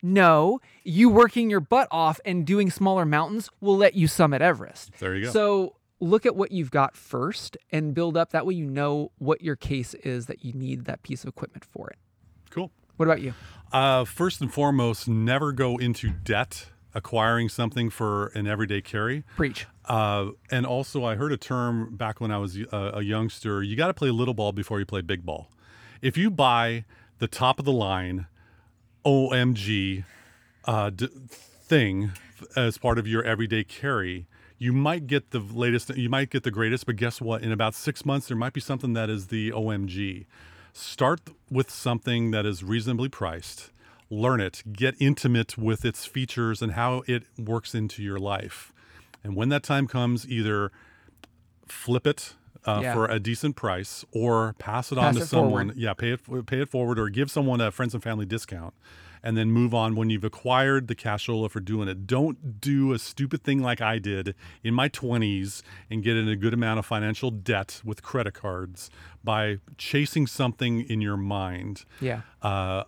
No, 0.00 0.60
you 0.84 1.08
working 1.08 1.50
your 1.50 1.60
butt 1.60 1.88
off 1.90 2.20
and 2.24 2.46
doing 2.46 2.70
smaller 2.70 3.04
mountains 3.04 3.50
will 3.60 3.76
let 3.76 3.94
you 3.94 4.06
summit 4.06 4.40
Everest. 4.40 4.92
There 5.00 5.14
you 5.14 5.24
go. 5.24 5.30
So 5.32 5.74
look 6.00 6.24
at 6.24 6.36
what 6.36 6.52
you've 6.52 6.70
got 6.70 6.96
first 6.96 7.56
and 7.72 7.94
build 7.94 8.16
up. 8.16 8.30
That 8.30 8.46
way 8.46 8.54
you 8.54 8.66
know 8.66 9.10
what 9.18 9.42
your 9.42 9.56
case 9.56 9.94
is 9.94 10.26
that 10.26 10.44
you 10.44 10.52
need 10.52 10.84
that 10.84 11.02
piece 11.02 11.24
of 11.24 11.28
equipment 11.28 11.64
for 11.64 11.90
it. 11.90 11.98
cool. 12.50 12.70
What 12.96 13.06
about 13.06 13.20
you? 13.20 13.34
Uh, 13.72 14.04
first 14.04 14.40
and 14.40 14.52
foremost, 14.52 15.06
never 15.08 15.52
go 15.52 15.76
into 15.76 16.10
debt 16.10 16.66
acquiring 16.94 17.48
something 17.48 17.90
for 17.90 18.28
an 18.28 18.46
everyday 18.46 18.80
carry. 18.80 19.24
Preach. 19.36 19.66
Uh, 19.84 20.30
and 20.50 20.66
also, 20.66 21.04
I 21.04 21.14
heard 21.16 21.32
a 21.32 21.36
term 21.36 21.96
back 21.96 22.20
when 22.20 22.30
I 22.30 22.38
was 22.38 22.56
a, 22.56 22.92
a 22.94 23.02
youngster 23.02 23.62
you 23.62 23.76
got 23.76 23.88
to 23.88 23.94
play 23.94 24.10
little 24.10 24.34
ball 24.34 24.52
before 24.52 24.78
you 24.78 24.86
play 24.86 25.00
big 25.00 25.24
ball. 25.24 25.50
If 26.02 26.16
you 26.16 26.30
buy 26.30 26.84
the 27.18 27.28
top 27.28 27.58
of 27.58 27.64
the 27.64 27.72
line 27.72 28.26
OMG 29.04 30.04
uh, 30.64 30.90
d- 30.90 31.08
thing 31.08 32.12
as 32.56 32.78
part 32.78 32.98
of 32.98 33.06
your 33.06 33.22
everyday 33.24 33.64
carry, 33.64 34.26
you 34.58 34.72
might 34.72 35.06
get 35.06 35.30
the 35.30 35.38
latest, 35.40 35.96
you 35.96 36.08
might 36.08 36.30
get 36.30 36.42
the 36.42 36.50
greatest, 36.50 36.86
but 36.86 36.96
guess 36.96 37.20
what? 37.20 37.42
In 37.42 37.52
about 37.52 37.74
six 37.74 38.04
months, 38.04 38.28
there 38.28 38.36
might 38.36 38.52
be 38.52 38.60
something 38.60 38.92
that 38.92 39.08
is 39.08 39.28
the 39.28 39.50
OMG. 39.50 40.26
Start 40.72 41.20
with 41.50 41.70
something 41.70 42.30
that 42.32 42.44
is 42.44 42.62
reasonably 42.62 43.08
priced, 43.08 43.70
learn 44.10 44.40
it, 44.40 44.62
get 44.72 44.94
intimate 44.98 45.58
with 45.58 45.84
its 45.84 46.04
features 46.06 46.62
and 46.62 46.72
how 46.72 47.02
it 47.06 47.24
works 47.38 47.74
into 47.74 48.02
your 48.02 48.18
life. 48.18 48.72
And 49.22 49.34
when 49.36 49.48
that 49.50 49.62
time 49.62 49.86
comes, 49.86 50.26
either 50.28 50.70
flip 51.66 52.06
it 52.06 52.34
uh, 52.66 52.80
Yeah. 52.82 52.94
for 52.94 53.06
a 53.06 53.18
decent 53.20 53.56
price 53.56 54.04
or 54.12 54.54
pass 54.58 54.90
it 54.92 54.96
Pass 54.96 55.04
on 55.08 55.14
to 55.14 55.20
it 55.22 55.26
someone. 55.26 55.50
forward. 55.68 55.76
Yeah, 55.76 55.94
pay 55.94 56.10
it 56.12 56.46
pay 56.46 56.60
it 56.60 56.68
forward 56.68 56.98
or 56.98 57.08
give 57.08 57.30
someone 57.30 57.60
a 57.60 57.70
friends 57.70 57.94
and 57.94 58.02
family 58.02 58.26
discount. 58.26 58.74
And 59.20 59.36
then 59.36 59.50
move 59.50 59.74
on 59.74 59.96
when 59.96 60.10
you've 60.10 60.22
acquired 60.22 60.86
the 60.86 60.94
cashola 60.94 61.50
for 61.50 61.58
doing 61.58 61.88
it. 61.88 62.06
Don't 62.06 62.60
do 62.60 62.92
a 62.92 63.00
stupid 63.00 63.42
thing 63.42 63.60
like 63.60 63.80
I 63.80 63.98
did 63.98 64.34
in 64.62 64.74
my 64.74 64.88
20s 64.88 65.62
and 65.90 66.04
get 66.04 66.16
in 66.16 66.28
a 66.28 66.36
good 66.36 66.54
amount 66.54 66.78
of 66.78 66.86
financial 66.86 67.32
debt 67.32 67.80
with 67.84 68.00
credit 68.00 68.34
cards 68.34 68.90
by 69.24 69.58
chasing 69.76 70.28
something 70.28 70.80
in 70.88 71.00
your 71.00 71.16
mind. 71.16 71.84
Yeah. 72.00 72.20
Uh, 72.42 72.84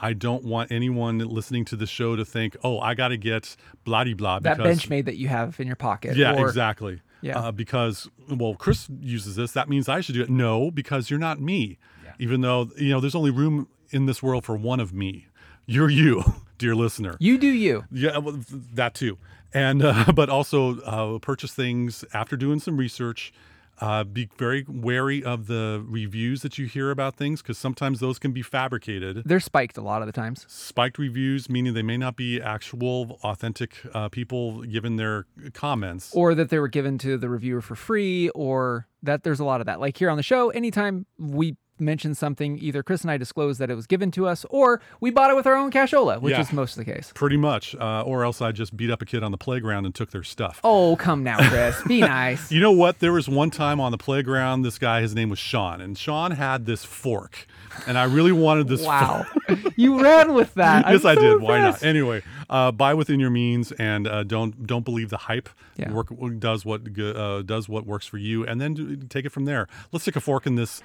I 0.00 0.12
don't 0.12 0.44
want 0.44 0.70
anyone 0.70 1.18
listening 1.18 1.64
to 1.66 1.76
the 1.76 1.86
show 1.86 2.16
to 2.16 2.24
think, 2.24 2.56
"Oh, 2.62 2.78
I 2.80 2.94
got 2.94 3.08
to 3.08 3.16
get 3.16 3.56
blah 3.84 4.04
blah." 4.04 4.40
That 4.40 4.58
Benchmade 4.58 5.06
that 5.06 5.16
you 5.16 5.28
have 5.28 5.58
in 5.60 5.66
your 5.66 5.76
pocket. 5.76 6.16
yeah, 6.16 6.34
or- 6.36 6.46
exactly. 6.46 7.00
Yeah. 7.22 7.38
Uh, 7.38 7.52
because 7.52 8.08
well, 8.28 8.54
Chris 8.54 8.88
uses 9.00 9.36
this. 9.36 9.52
That 9.52 9.68
means 9.68 9.88
I 9.88 10.00
should 10.00 10.14
do 10.14 10.22
it. 10.22 10.30
No, 10.30 10.70
because 10.70 11.10
you're 11.10 11.18
not 11.18 11.40
me. 11.40 11.78
Yeah. 12.04 12.12
Even 12.18 12.42
though 12.42 12.70
you 12.76 12.90
know, 12.90 13.00
there's 13.00 13.14
only 13.14 13.30
room 13.30 13.68
in 13.90 14.06
this 14.06 14.22
world 14.22 14.44
for 14.44 14.56
one 14.56 14.80
of 14.80 14.92
me. 14.92 15.26
You're 15.64 15.90
you, 15.90 16.22
dear 16.58 16.74
listener. 16.74 17.16
You 17.18 17.38
do 17.38 17.48
you. 17.48 17.84
Yeah, 17.90 18.18
well, 18.18 18.38
that 18.74 18.94
too. 18.94 19.18
And 19.54 19.82
uh, 19.82 20.12
but 20.14 20.28
also 20.28 20.80
uh, 20.80 21.18
purchase 21.18 21.52
things 21.52 22.04
after 22.12 22.36
doing 22.36 22.60
some 22.60 22.76
research. 22.76 23.32
Uh, 23.78 24.04
be 24.04 24.28
very 24.38 24.64
wary 24.68 25.22
of 25.22 25.46
the 25.48 25.84
reviews 25.86 26.40
that 26.42 26.56
you 26.56 26.66
hear 26.66 26.90
about 26.90 27.14
things 27.16 27.42
because 27.42 27.58
sometimes 27.58 28.00
those 28.00 28.18
can 28.18 28.32
be 28.32 28.40
fabricated 28.42 29.22
They're 29.26 29.38
spiked 29.40 29.76
a 29.76 29.82
lot 29.82 30.00
of 30.00 30.06
the 30.06 30.12
times. 30.12 30.46
spiked 30.48 30.98
reviews, 30.98 31.50
meaning 31.50 31.74
they 31.74 31.82
may 31.82 31.98
not 31.98 32.16
be 32.16 32.40
actual, 32.40 33.18
authentic 33.22 33.76
uh, 33.92 34.08
people 34.08 34.62
giving 34.62 34.96
their 34.96 35.26
comments. 35.52 36.14
or 36.14 36.34
that 36.34 36.48
they 36.50 36.58
were 36.58 36.68
given 36.68 36.96
to 36.98 37.18
the 37.18 37.28
reviewer 37.28 37.60
for 37.60 37.74
free 37.74 38.30
or 38.30 38.86
that 39.02 39.22
there's 39.24 39.40
a 39.40 39.44
lot 39.44 39.60
of 39.60 39.66
that 39.66 39.78
like 39.78 39.96
here 39.98 40.08
on 40.10 40.16
the 40.16 40.22
show 40.22 40.48
anytime 40.50 41.04
we 41.18 41.56
mention 41.78 42.14
something 42.14 42.58
either 42.60 42.82
chris 42.82 43.02
and 43.02 43.10
i 43.10 43.16
disclose 43.16 43.58
that 43.58 43.70
it 43.70 43.74
was 43.74 43.86
given 43.86 44.10
to 44.10 44.26
us 44.26 44.44
or 44.50 44.80
we 45.00 45.10
bought 45.10 45.30
it 45.30 45.36
with 45.36 45.46
our 45.46 45.54
own 45.56 45.70
cashola 45.70 46.20
which 46.20 46.32
Yeah. 46.32 46.40
is 46.40 46.52
most 46.52 46.76
of 46.78 46.84
the 46.84 46.92
case 46.92 47.12
Pretty 47.14 47.36
much, 47.36 47.74
uh, 47.76 48.02
or 48.02 48.24
else 48.24 48.40
I 48.42 48.52
just 48.52 48.76
beat 48.76 48.90
up 48.90 49.02
a 49.02 49.06
kid 49.06 49.22
on 49.22 49.30
the 49.32 49.38
playground 49.38 49.84
and 49.86 49.94
took 49.94 50.10
their 50.10 50.22
stuff. 50.22 50.60
oh 50.64 50.96
come 50.96 51.22
now 51.22 51.36
chris 51.48 51.80
be 51.86 52.00
nice 52.16 52.50
You 52.50 52.60
know 52.60 52.72
what? 52.72 52.98
There 53.00 53.12
was 53.12 53.28
one 53.28 53.50
time 53.50 53.80
on 53.80 53.92
the 53.92 53.98
playground, 53.98 54.62
this 54.62 54.78
guy, 54.78 55.00
his 55.02 55.14
name 55.14 55.28
was 55.30 55.38
Sean, 55.38 55.80
and 55.80 55.96
Sean 55.98 56.30
had 56.32 56.66
this 56.66 56.84
fork, 56.84 57.46
and 57.86 57.96
I 57.98 58.04
really 58.04 58.32
wanted 58.32 58.68
this. 58.68 58.84
wow 58.84 59.24
you 59.76 60.00
ran 60.02 60.34
with 60.34 60.54
that 60.54 60.86
yes, 60.90 61.04
I'm 61.04 61.10
I 61.10 61.14
so 61.14 61.20
did. 61.20 61.42
Why 61.42 61.58
not? 61.60 61.82
Anyway, 61.82 62.22
uh, 62.50 62.72
buy 62.72 62.94
within 62.94 63.20
your 63.20 63.30
means, 63.30 63.72
and 63.72 64.06
uh, 64.06 64.22
don't 64.24 64.66
don't 64.66 64.84
believe 64.84 65.10
the 65.10 65.16
hype. 65.18 65.48
Yeah. 65.76 65.92
Work 65.92 66.08
does 66.38 66.64
what 66.64 66.82
uh, 66.98 67.42
does 67.42 67.68
what 67.68 67.86
works 67.86 68.06
for 68.06 68.18
you, 68.18 68.44
and 68.46 68.60
then 68.60 68.74
do, 68.74 68.96
take 68.96 69.24
it 69.24 69.30
from 69.30 69.44
there. 69.44 69.68
Let's 69.92 70.04
stick 70.04 70.16
a 70.16 70.20
fork 70.20 70.46
in 70.46 70.54
this 70.56 70.82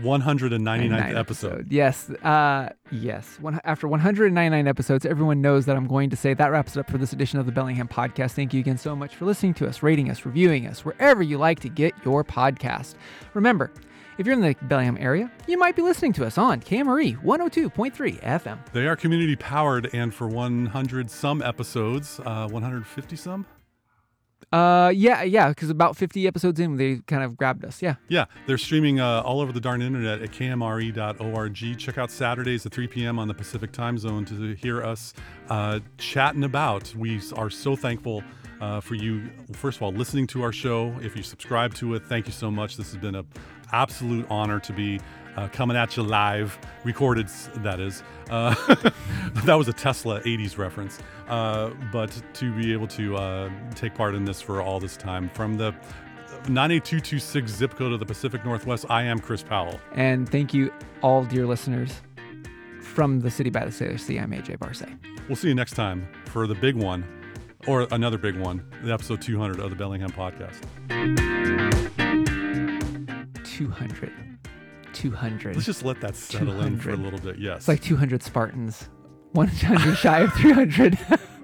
199th 0.00 0.60
99 0.60 1.16
episode. 1.16 1.66
Yes. 1.70 2.10
Uh, 2.10 2.70
yes. 2.90 3.38
One, 3.40 3.60
after 3.64 3.88
199 3.88 4.66
episodes, 4.66 5.06
everyone 5.06 5.40
knows 5.40 5.66
that 5.66 5.76
I'm 5.76 5.86
going 5.86 6.10
to 6.10 6.16
say 6.16 6.34
that 6.34 6.50
wraps 6.50 6.76
it 6.76 6.80
up 6.80 6.90
for 6.90 6.98
this 6.98 7.12
edition 7.12 7.38
of 7.38 7.46
the 7.46 7.52
Bellingham 7.52 7.88
Podcast. 7.88 8.32
Thank 8.32 8.52
you 8.54 8.60
again 8.60 8.78
so 8.78 8.94
much 8.94 9.14
for 9.14 9.24
listening 9.24 9.54
to 9.54 9.68
us, 9.68 9.82
rating 9.82 10.10
us, 10.10 10.24
reviewing 10.26 10.66
us, 10.66 10.84
wherever 10.84 11.22
you 11.22 11.38
like 11.38 11.60
to 11.60 11.68
get 11.68 11.94
your 12.04 12.24
podcast. 12.24 12.94
Remember, 13.34 13.72
if 14.18 14.26
you're 14.26 14.34
in 14.34 14.40
the 14.40 14.56
Bellingham 14.62 14.96
area, 14.98 15.30
you 15.46 15.58
might 15.58 15.76
be 15.76 15.82
listening 15.82 16.12
to 16.14 16.26
us 16.26 16.38
on 16.38 16.60
KMRE 16.60 17.22
102.3 17.22 18.22
FM. 18.22 18.58
They 18.72 18.86
are 18.86 18.96
community 18.96 19.36
powered, 19.36 19.90
and 19.92 20.14
for 20.14 20.26
100 20.26 21.10
some 21.10 21.42
episodes, 21.42 22.18
uh, 22.24 22.48
150 22.48 23.16
some. 23.16 23.46
Uh, 24.52 24.92
yeah, 24.94 25.22
yeah, 25.22 25.48
because 25.48 25.70
about 25.70 25.96
50 25.96 26.26
episodes 26.26 26.60
in, 26.60 26.76
they 26.76 27.00
kind 27.06 27.22
of 27.22 27.36
grabbed 27.36 27.64
us. 27.64 27.82
Yeah. 27.82 27.96
Yeah, 28.08 28.26
they're 28.46 28.58
streaming 28.58 29.00
uh, 29.00 29.22
all 29.22 29.40
over 29.40 29.52
the 29.52 29.60
darn 29.60 29.82
internet 29.82 30.22
at 30.22 30.30
kmre.org. 30.30 31.78
Check 31.78 31.98
out 31.98 32.10
Saturdays 32.10 32.64
at 32.64 32.72
3 32.72 32.86
p.m. 32.86 33.18
on 33.18 33.28
the 33.28 33.34
Pacific 33.34 33.72
time 33.72 33.98
zone 33.98 34.24
to 34.26 34.54
hear 34.54 34.82
us 34.82 35.14
uh, 35.50 35.80
chatting 35.98 36.44
about. 36.44 36.94
We 36.94 37.20
are 37.34 37.50
so 37.50 37.74
thankful 37.74 38.22
uh, 38.60 38.80
for 38.80 38.94
you, 38.94 39.28
first 39.52 39.78
of 39.78 39.82
all, 39.82 39.92
listening 39.92 40.26
to 40.28 40.42
our 40.42 40.52
show. 40.52 40.94
If 41.02 41.16
you 41.16 41.22
subscribe 41.22 41.74
to 41.74 41.94
it, 41.94 42.04
thank 42.04 42.26
you 42.26 42.32
so 42.32 42.50
much. 42.50 42.76
This 42.76 42.92
has 42.92 43.00
been 43.00 43.16
an 43.16 43.26
absolute 43.72 44.26
honor 44.30 44.60
to 44.60 44.72
be 44.72 45.00
uh, 45.36 45.48
coming 45.48 45.76
at 45.76 45.96
you 45.96 46.02
live, 46.02 46.58
recorded, 46.84 47.28
that 47.56 47.80
is. 47.80 48.02
Uh, 48.30 48.54
that 49.44 49.54
was 49.54 49.68
a 49.68 49.72
Tesla 49.72 50.20
80s 50.22 50.58
reference. 50.58 50.98
Uh, 51.28 51.70
but 51.92 52.20
to 52.34 52.52
be 52.54 52.72
able 52.72 52.86
to 52.88 53.16
uh, 53.16 53.50
take 53.74 53.94
part 53.94 54.14
in 54.14 54.24
this 54.24 54.40
for 54.40 54.62
all 54.62 54.80
this 54.80 54.96
time 54.96 55.28
from 55.30 55.56
the 55.56 55.72
98226 56.48 57.52
zip 57.52 57.74
code 57.74 57.92
of 57.92 58.00
the 58.00 58.06
Pacific 58.06 58.44
Northwest. 58.44 58.86
I 58.88 59.02
am 59.02 59.18
Chris 59.18 59.42
Powell. 59.42 59.80
And 59.92 60.28
thank 60.28 60.54
you, 60.54 60.72
all 61.02 61.24
dear 61.24 61.46
listeners 61.46 62.00
from 62.80 63.20
the 63.20 63.30
city 63.30 63.50
by 63.50 63.64
the 63.64 63.70
Salish 63.70 64.00
Sea. 64.00 64.18
I'm 64.18 64.30
AJ 64.30 64.58
Barce. 64.58 64.84
We'll 65.28 65.36
see 65.36 65.48
you 65.48 65.54
next 65.54 65.72
time 65.72 66.08
for 66.26 66.46
the 66.46 66.54
big 66.54 66.76
one, 66.76 67.04
or 67.66 67.86
another 67.90 68.16
big 68.16 68.36
one, 68.36 68.64
the 68.82 68.92
episode 68.92 69.20
200 69.20 69.60
of 69.60 69.70
the 69.70 69.76
Bellingham 69.76 70.10
podcast. 70.12 70.62
200. 73.44 74.35
200. 74.96 75.54
Let's 75.54 75.66
just 75.66 75.84
let 75.84 76.00
that 76.00 76.16
settle 76.16 76.60
in 76.62 76.78
for 76.78 76.90
a 76.90 76.96
little 76.96 77.18
bit. 77.18 77.38
Yes. 77.38 77.58
It's 77.58 77.68
like 77.68 77.82
200 77.82 78.22
Spartans. 78.22 78.88
100 79.32 79.96
shy 79.96 80.20
of 80.20 80.32
300. 80.32 80.98